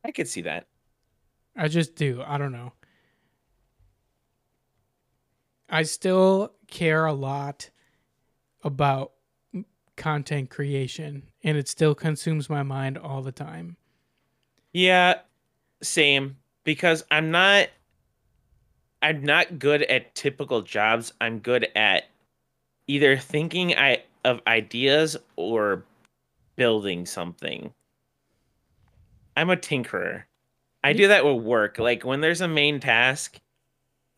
[0.04, 0.68] I could see that.
[1.56, 2.24] I just do.
[2.26, 2.74] I don't know.
[5.70, 7.70] I still care a lot
[8.64, 9.12] about
[9.96, 13.76] content creation and it still consumes my mind all the time.
[14.72, 15.16] Yeah,
[15.82, 16.38] same.
[16.64, 17.70] Because I'm not
[19.02, 21.14] I'm not good at typical jobs.
[21.22, 22.06] I'm good at
[22.88, 25.84] either thinking I of ideas or
[26.56, 27.74] building something.
[29.36, 30.24] I'm a tinkerer.
[30.84, 31.80] I do that with work.
[31.80, 33.40] Like when there's a main task,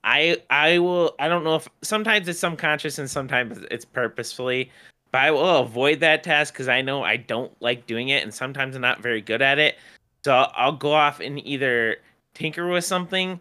[0.04, 4.72] I I will I don't know if sometimes it's subconscious and sometimes it's purposefully,
[5.12, 8.34] but I will avoid that task because I know I don't like doing it and
[8.34, 9.78] sometimes I'm not very good at it.
[10.24, 11.98] So I'll, I'll go off and either
[12.34, 13.40] tinker with something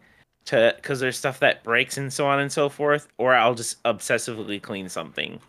[0.48, 3.82] to because there's stuff that breaks and so on and so forth, or I'll just
[3.82, 5.40] obsessively clean something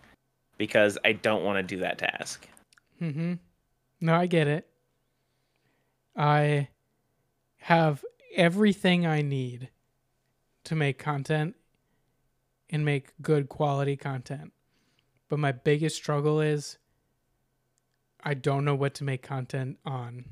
[0.58, 2.48] because I don't want to do that task.
[3.02, 3.36] Mm-hmm.
[4.02, 4.68] No, I get it.
[6.18, 6.68] I
[7.60, 8.04] have
[8.36, 9.70] everything I need
[10.66, 11.56] to make content
[12.70, 14.52] and make good quality content.
[15.30, 16.78] But my biggest struggle is
[18.22, 20.26] I don't know what to make content on.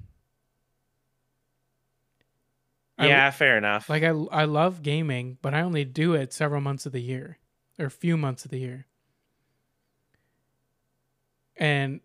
[2.98, 3.90] I- Yeah, fair enough.
[3.90, 7.38] Like I I love gaming, but I only do it several months of the year
[7.80, 8.88] or a few months of the year.
[11.58, 12.02] And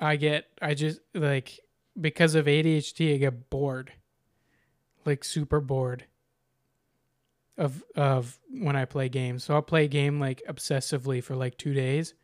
[0.00, 1.58] I get I just like
[1.98, 3.92] because of ADHD I get bored.
[5.04, 6.04] Like super bored
[7.56, 9.44] of of when I play games.
[9.44, 12.14] So I'll play a game like obsessively for like 2 days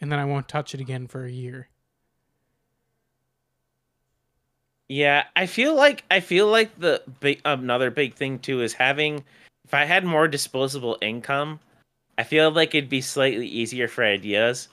[0.00, 1.68] and then I won't touch it again for a year.
[4.88, 9.22] Yeah, I feel like I feel like the big another big thing too is having
[9.64, 11.60] if I had more disposable income,
[12.16, 14.68] I feel like it'd be slightly easier for ideas.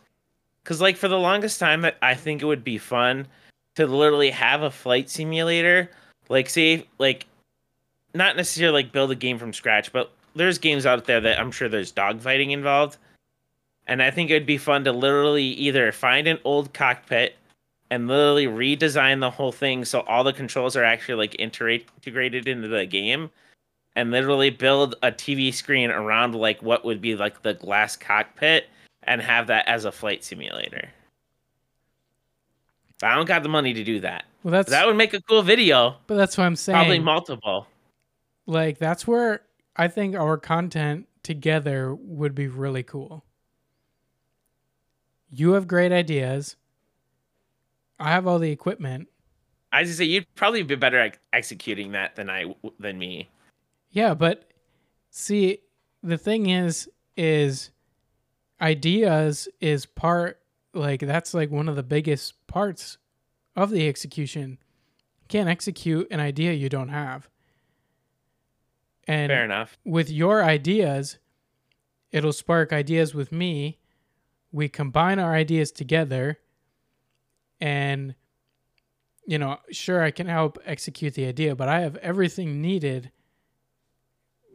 [0.64, 3.28] Cuz like for the longest time I think it would be fun
[3.76, 5.92] to literally have a flight simulator,
[6.30, 7.26] like say like
[8.14, 11.52] not necessarily like build a game from scratch, but there's games out there that I'm
[11.52, 12.98] sure there's dogfighting involved.
[13.88, 17.36] And I think it'd be fun to literally either find an old cockpit
[17.92, 22.68] and literally redesign the whole thing so all the controls are actually like integrated into
[22.68, 23.30] the game
[23.96, 28.68] and literally build a TV screen around like what would be like the glass cockpit
[29.04, 30.90] and have that as a flight simulator.
[33.00, 34.26] But I don't got the money to do that.
[34.44, 35.98] Well, that's That would make a cool video.
[36.08, 36.76] but that's what I'm saying.
[36.76, 37.68] Probably multiple.
[38.48, 39.42] like that's where
[39.76, 43.24] I think our content together would be really cool.
[45.30, 46.56] You have great ideas.
[48.00, 49.08] I have all the equipment.
[49.72, 53.30] I was gonna say you'd probably be better at executing that than I than me.
[53.92, 54.50] Yeah, but
[55.10, 55.60] see,
[56.04, 57.72] the thing is, is
[58.62, 60.40] ideas is part
[60.74, 62.98] like that's like one of the biggest parts
[63.56, 64.52] of the execution.
[65.22, 67.30] You can't execute an idea you don't have.
[69.08, 69.78] And Fair enough.
[69.86, 71.20] with your ideas,
[72.12, 73.80] it'll spark ideas with me.
[74.52, 76.40] We combine our ideas together,
[77.60, 78.16] and
[79.28, 83.12] you know, sure, I can help execute the idea, but I have everything needed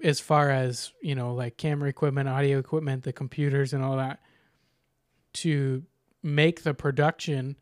[0.02, 4.20] as far as you know, like camera equipment, audio equipment, the computers, and all that
[5.34, 5.82] to
[6.22, 7.56] make the production.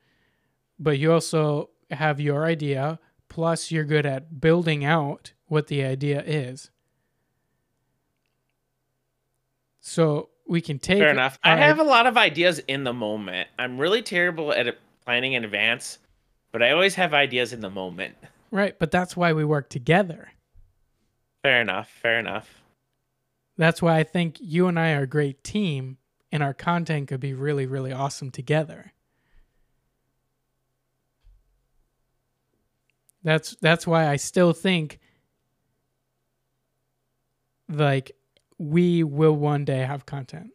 [0.78, 6.23] But you also have your idea, plus, you're good at building out what the idea
[6.24, 6.70] is.
[9.81, 11.39] So we can take Fair enough.
[11.43, 13.48] I have a lot of ideas in the moment.
[13.59, 14.78] I'm really terrible at it-
[15.09, 16.01] planning in advance,
[16.52, 18.14] but I always have ideas in the moment.
[18.51, 20.32] right, but that's why we work together.
[21.43, 21.89] Fair enough.
[22.02, 22.60] Fair enough.
[23.56, 25.97] That's why I think you and I are a great team,
[26.30, 28.93] and our content could be really, really awesome together.
[33.24, 34.98] That's that's why I still think
[37.66, 38.12] like
[38.59, 40.51] we will one day have content.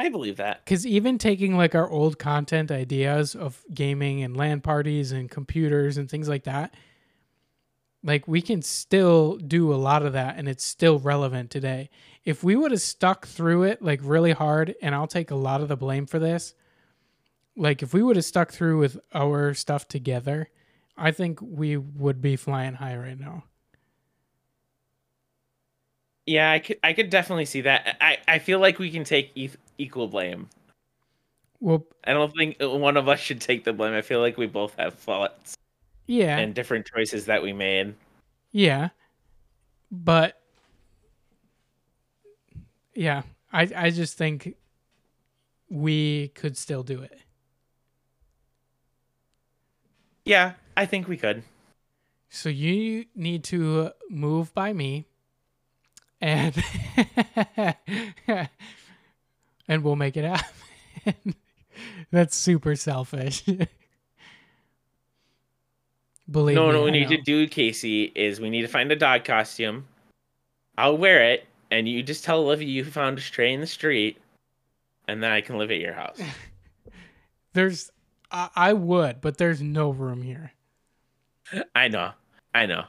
[0.00, 0.64] I believe that.
[0.64, 5.98] Because even taking like our old content ideas of gaming and LAN parties and computers
[5.98, 6.72] and things like that,
[8.02, 11.90] like we can still do a lot of that and it's still relevant today.
[12.24, 15.60] If we would have stuck through it like really hard, and I'll take a lot
[15.60, 16.54] of the blame for this,
[17.54, 20.48] like if we would have stuck through with our stuff together,
[20.96, 23.44] I think we would be flying high right now.
[26.26, 26.78] Yeah, I could.
[26.84, 27.96] I could definitely see that.
[28.00, 28.18] I.
[28.28, 29.32] I feel like we can take
[29.80, 30.48] equal blame.
[31.60, 33.92] Well, I don't think one of us should take the blame.
[33.92, 35.56] I feel like we both have faults
[36.06, 36.38] yeah.
[36.38, 37.94] and different choices that we made.
[38.52, 38.90] Yeah.
[39.90, 40.40] But
[42.94, 44.56] yeah, I I just think
[45.68, 47.18] we could still do it.
[50.24, 51.42] Yeah, I think we could.
[52.28, 55.06] So you need to move by me
[56.20, 56.54] and
[59.70, 61.34] and we'll make it happen.
[62.10, 63.44] That's super selfish.
[66.30, 66.72] Believe no, me.
[66.72, 69.86] no, I we need to do, Casey, is we need to find a dog costume.
[70.76, 74.18] I'll wear it, and you just tell Olivia you found a stray in the street,
[75.08, 76.20] and then I can live at your house.
[77.52, 77.90] There's
[78.30, 80.52] I, I would, but there's no room here.
[81.74, 82.12] I know,
[82.54, 82.84] I know.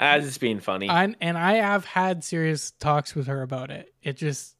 [0.00, 0.90] I was just being funny.
[0.90, 3.94] I, and I have had serious talks with her about it.
[4.02, 4.56] It just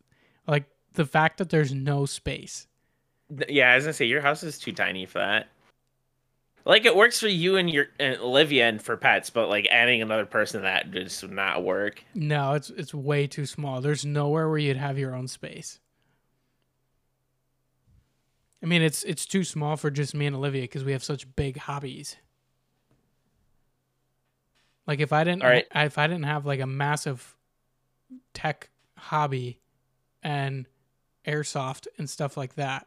[0.47, 2.67] like the fact that there's no space.
[3.49, 5.49] Yeah, I was gonna say your house is too tiny for that.
[6.65, 10.01] Like it works for you and your and Olivia and for pets, but like adding
[10.01, 12.05] another person to that just would not work.
[12.15, 13.81] No, it's it's way too small.
[13.81, 15.81] There's nowhere where you'd have your own space.
[18.63, 21.35] I mean, it's it's too small for just me and Olivia because we have such
[21.35, 22.17] big hobbies.
[24.87, 25.67] Like if I didn't, right.
[25.75, 27.37] if I didn't have like a massive
[28.35, 29.59] tech hobby
[30.23, 30.67] and
[31.27, 32.87] airsoft and stuff like that,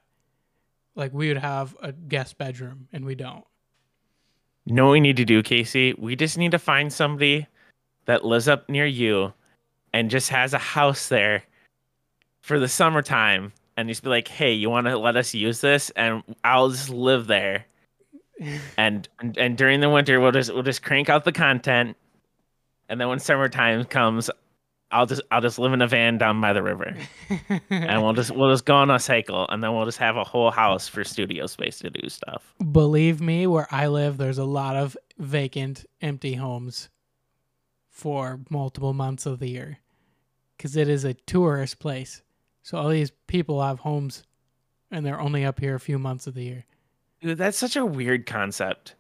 [0.96, 3.46] like we would have a guest bedroom, and we don't.
[4.66, 5.94] know what we need to do, Casey?
[5.98, 7.48] We just need to find somebody
[8.06, 9.34] that lives up near you
[9.94, 11.44] and just has a house there
[12.42, 15.90] for the summertime and just be like, hey, you want to let us use this?
[15.92, 17.66] And I'll just live there.
[18.78, 21.96] and, and and during the winter we'll just we'll just crank out the content
[22.90, 24.30] and then when summertime comes
[24.96, 26.96] I'll just I'll just live in a van down by the river
[27.70, 30.24] and we'll just we'll just go on a cycle and then we'll just have a
[30.24, 32.56] whole house for studio space to do stuff.
[32.72, 36.88] Believe me, where I live, there's a lot of vacant, empty homes
[37.90, 39.80] for multiple months of the year
[40.56, 42.22] because it is a tourist place.
[42.64, 44.24] So all these people have homes
[44.92, 46.66] and they're only up here a few months of the year.
[47.22, 48.96] Dude, that's such a weird concept.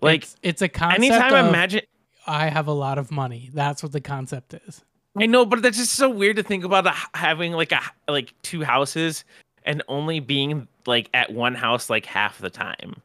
[0.00, 1.82] Like it's, it's a concept anytime of, imagine
[2.28, 3.50] I have a lot of money.
[3.52, 4.84] That's what the concept is.
[5.16, 8.32] I know, but that's just so weird to think about uh, having like a like
[8.42, 9.24] two houses
[9.64, 12.96] and only being like at one house like half the time.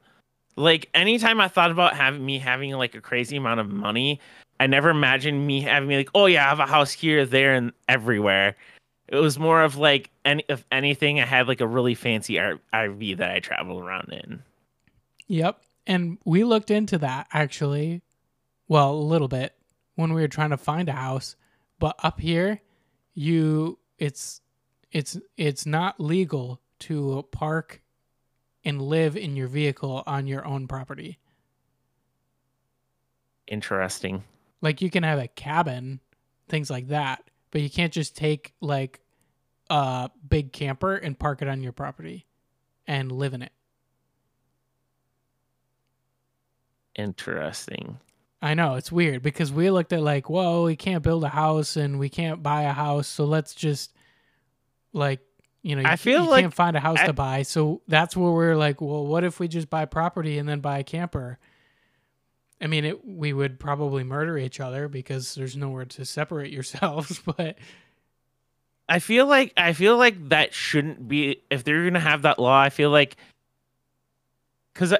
[0.55, 4.19] Like anytime I thought about having me having like a crazy amount of money,
[4.59, 7.55] I never imagined me having me like, oh yeah, I have a house here, there,
[7.55, 8.55] and everywhere.
[9.07, 13.17] It was more of like any if anything, I had like a really fancy RV
[13.17, 14.41] that I traveled around in.
[15.27, 15.61] Yep.
[15.87, 18.01] And we looked into that actually,
[18.67, 19.53] well, a little bit
[19.95, 21.35] when we were trying to find a house.
[21.79, 22.61] But up here,
[23.13, 24.41] you it's
[24.91, 27.81] it's it's not legal to park
[28.63, 31.19] and live in your vehicle on your own property.
[33.47, 34.23] Interesting.
[34.61, 35.99] Like you can have a cabin,
[36.49, 39.01] things like that, but you can't just take like
[39.69, 42.25] a big camper and park it on your property
[42.87, 43.51] and live in it.
[46.95, 47.99] Interesting.
[48.45, 51.77] I know it's weird because we looked at like, whoa, we can't build a house
[51.77, 53.91] and we can't buy a house, so let's just
[54.93, 55.19] like,
[55.63, 57.81] you know, you, I feel you like can't find a house I- to buy, so
[57.87, 60.83] that's where we're like, well, what if we just buy property and then buy a
[60.83, 61.39] camper?
[62.61, 67.19] I mean, it, we would probably murder each other because there's nowhere to separate yourselves,
[67.37, 67.57] but
[68.87, 72.61] I feel like I feel like that shouldn't be if they're gonna have that law.
[72.61, 73.17] I feel like
[74.71, 74.93] because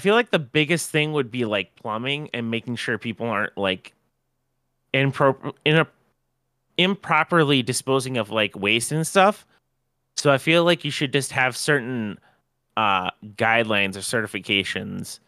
[0.00, 3.58] I feel like the biggest thing would be like plumbing and making sure people aren't
[3.58, 3.92] like
[4.94, 5.86] impro- in a,
[6.78, 9.44] improperly disposing of like waste and stuff.
[10.16, 12.18] So I feel like you should just have certain
[12.78, 15.18] uh, guidelines or certifications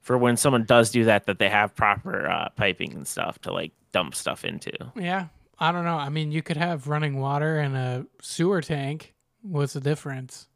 [0.00, 3.52] for when someone does do that that they have proper uh, piping and stuff to
[3.52, 4.72] like dump stuff into.
[4.96, 5.26] yeah,
[5.60, 5.98] I don't know.
[5.98, 9.14] I mean, you could have running water and a sewer tank.
[9.42, 10.48] What's the difference?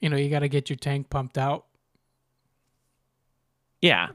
[0.00, 1.66] You know, you got to get your tank pumped out.
[3.80, 4.08] Yeah.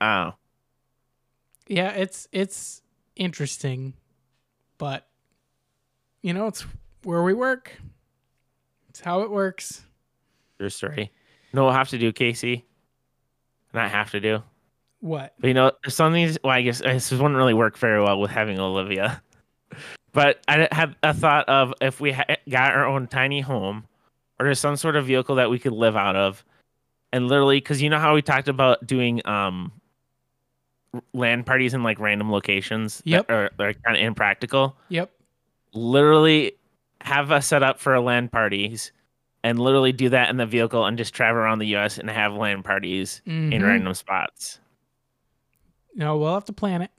[0.00, 0.34] Oh.
[1.66, 2.82] Yeah, it's it's
[3.16, 3.94] interesting,
[4.78, 5.06] but
[6.22, 6.66] you know, it's
[7.04, 7.72] where we work.
[8.88, 9.82] It's how it works.
[10.58, 11.12] True story.
[11.52, 12.66] No, we'll have to do, Casey.
[13.72, 14.42] Not have to do.
[15.00, 15.34] What?
[15.38, 16.38] But you know, there's some of these.
[16.42, 19.22] Well, I guess this wouldn't really work very well with having Olivia.
[20.12, 23.84] But I had a thought of if we ha- got our own tiny home,
[24.40, 26.42] or there's some sort of vehicle that we could live out of,
[27.12, 29.70] and literally, because you know how we talked about doing um
[31.12, 33.28] LAN parties in like random locations Yep.
[33.28, 34.76] that are, are kind of impractical.
[34.88, 35.10] Yep.
[35.74, 36.52] Literally,
[37.02, 38.90] have us set up for a LAN parties,
[39.44, 41.98] and literally do that in the vehicle and just travel around the U.S.
[41.98, 43.62] and have LAN parties in Mhm.
[43.62, 44.58] random spots.
[45.94, 46.90] No, we'll have to plan it.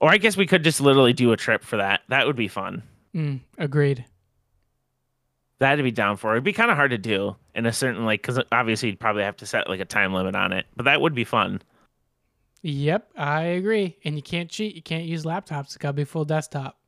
[0.00, 2.02] Or I guess we could just literally do a trip for that.
[2.08, 2.82] That would be fun.
[3.14, 4.04] Mm, agreed.
[5.58, 6.32] That'd be down for.
[6.32, 6.36] it.
[6.36, 9.22] It'd be kind of hard to do in a certain like because obviously you'd probably
[9.22, 10.66] have to set like a time limit on it.
[10.76, 11.62] But that would be fun.
[12.62, 13.98] Yep, I agree.
[14.04, 14.74] And you can't cheat.
[14.74, 15.64] You can't use laptops.
[15.64, 16.78] It's got to be full desktop.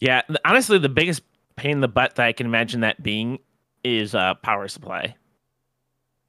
[0.00, 1.22] Yeah, honestly, the biggest
[1.56, 3.38] pain in the butt that I can imagine that being
[3.84, 5.14] is uh, power supply.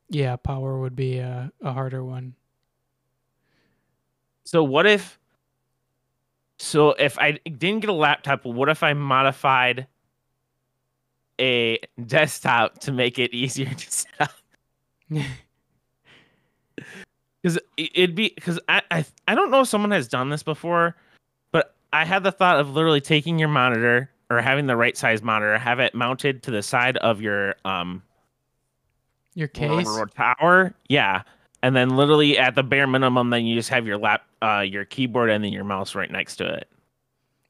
[0.09, 2.35] Yeah, power would be a, a harder one.
[4.43, 5.17] So what if?
[6.61, 9.87] So if I didn't get a laptop, what if I modified
[11.39, 14.31] a desktop to make it easier to set up?
[17.43, 20.95] Because it'd be because I, I I don't know if someone has done this before,
[21.51, 25.23] but I had the thought of literally taking your monitor or having the right size
[25.23, 28.03] monitor, have it mounted to the side of your um
[29.33, 29.87] Your case.
[29.87, 31.23] or tower, yeah,
[31.63, 34.85] and then literally at the bare minimum, then you just have your lap, uh, your
[34.85, 36.67] keyboard, and then your mouse right next to it.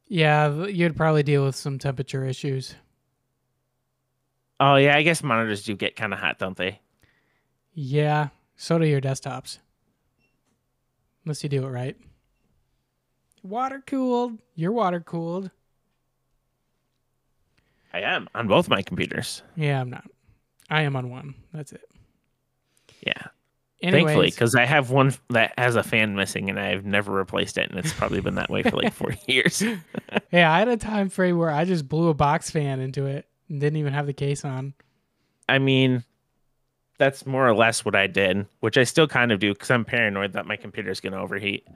[0.07, 2.75] Yeah, you'd probably deal with some temperature issues.
[4.59, 6.79] Oh yeah, I guess monitors do get kind of hot, don't they?
[7.73, 9.59] Yeah, so do your desktops.
[11.25, 11.95] Unless you do it right.
[13.43, 14.37] Water cooled.
[14.55, 15.49] You're water cooled.
[17.93, 19.41] I am on both my computers.
[19.55, 20.05] Yeah, I'm not.
[20.69, 21.35] I am on one.
[21.53, 21.89] That's it.
[23.05, 23.27] Yeah,
[23.81, 27.69] thankfully, because I have one that has a fan missing, and I've never replaced it,
[27.69, 29.61] and it's probably been that way for like four years.
[30.31, 33.25] yeah, I had a time frame where I just blew a box fan into it
[33.49, 34.73] and didn't even have the case on.
[35.49, 36.03] I mean,
[36.97, 39.85] that's more or less what I did, which I still kind of do because I'm
[39.85, 41.67] paranoid that my computer's gonna overheat.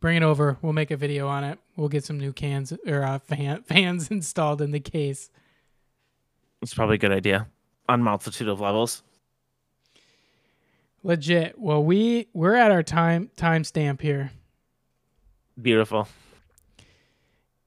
[0.00, 0.56] Bring it over.
[0.62, 1.58] We'll make a video on it.
[1.76, 5.30] We'll get some new cans or uh, fan, fans installed in the case.
[6.62, 7.48] It's probably a good idea
[7.88, 9.02] on multitude of levels.
[11.02, 11.58] Legit.
[11.58, 14.32] Well, we we're at our time time stamp here,
[15.60, 16.06] Beautiful.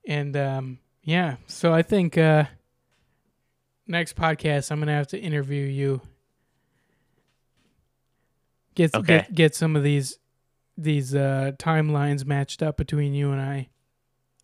[0.07, 1.37] and um, yeah.
[1.47, 2.45] So I think uh,
[3.87, 6.01] next podcast, I'm gonna have to interview you.
[8.75, 9.17] Get Okay.
[9.19, 10.17] get get some of these
[10.77, 13.69] these uh, timelines matched up between you and I.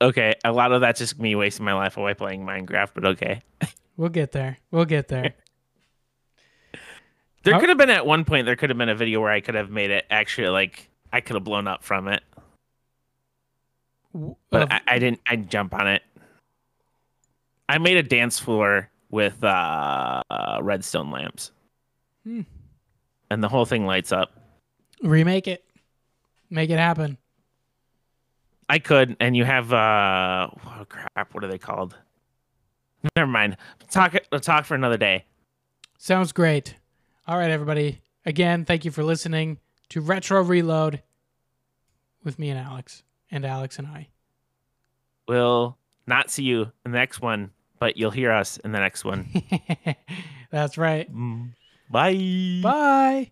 [0.01, 3.41] Okay, a lot of that's just me wasting my life away playing Minecraft, but okay.
[3.97, 4.57] We'll get there.
[4.71, 5.33] We'll get there.
[7.43, 9.31] There How- could have been at one point there could have been a video where
[9.31, 12.21] I could have made it actually like I could have blown up from it,
[14.49, 15.21] but of- I, I didn't.
[15.27, 16.03] I jump on it.
[17.67, 21.51] I made a dance floor with uh, uh, redstone lamps,
[22.23, 22.41] Hmm.
[23.31, 24.31] and the whole thing lights up.
[25.01, 25.63] remake it.
[26.49, 27.17] Make it happen.
[28.67, 31.33] I could, and you have uh, oh, crap.
[31.33, 31.95] What are they called?
[33.15, 33.55] Never mind.
[33.89, 34.15] Talk.
[34.31, 35.25] We'll talk for another day.
[35.97, 36.75] Sounds great.
[37.29, 38.01] All right, everybody.
[38.25, 41.03] Again, thank you for listening to Retro Reload
[42.23, 44.07] with me and Alex, and Alex and I.
[45.27, 45.77] We'll
[46.07, 49.29] not see you in the next one, but you'll hear us in the next one.
[50.51, 51.07] That's right.
[51.15, 51.51] Mm.
[51.91, 52.61] Bye.
[52.63, 53.31] Bye.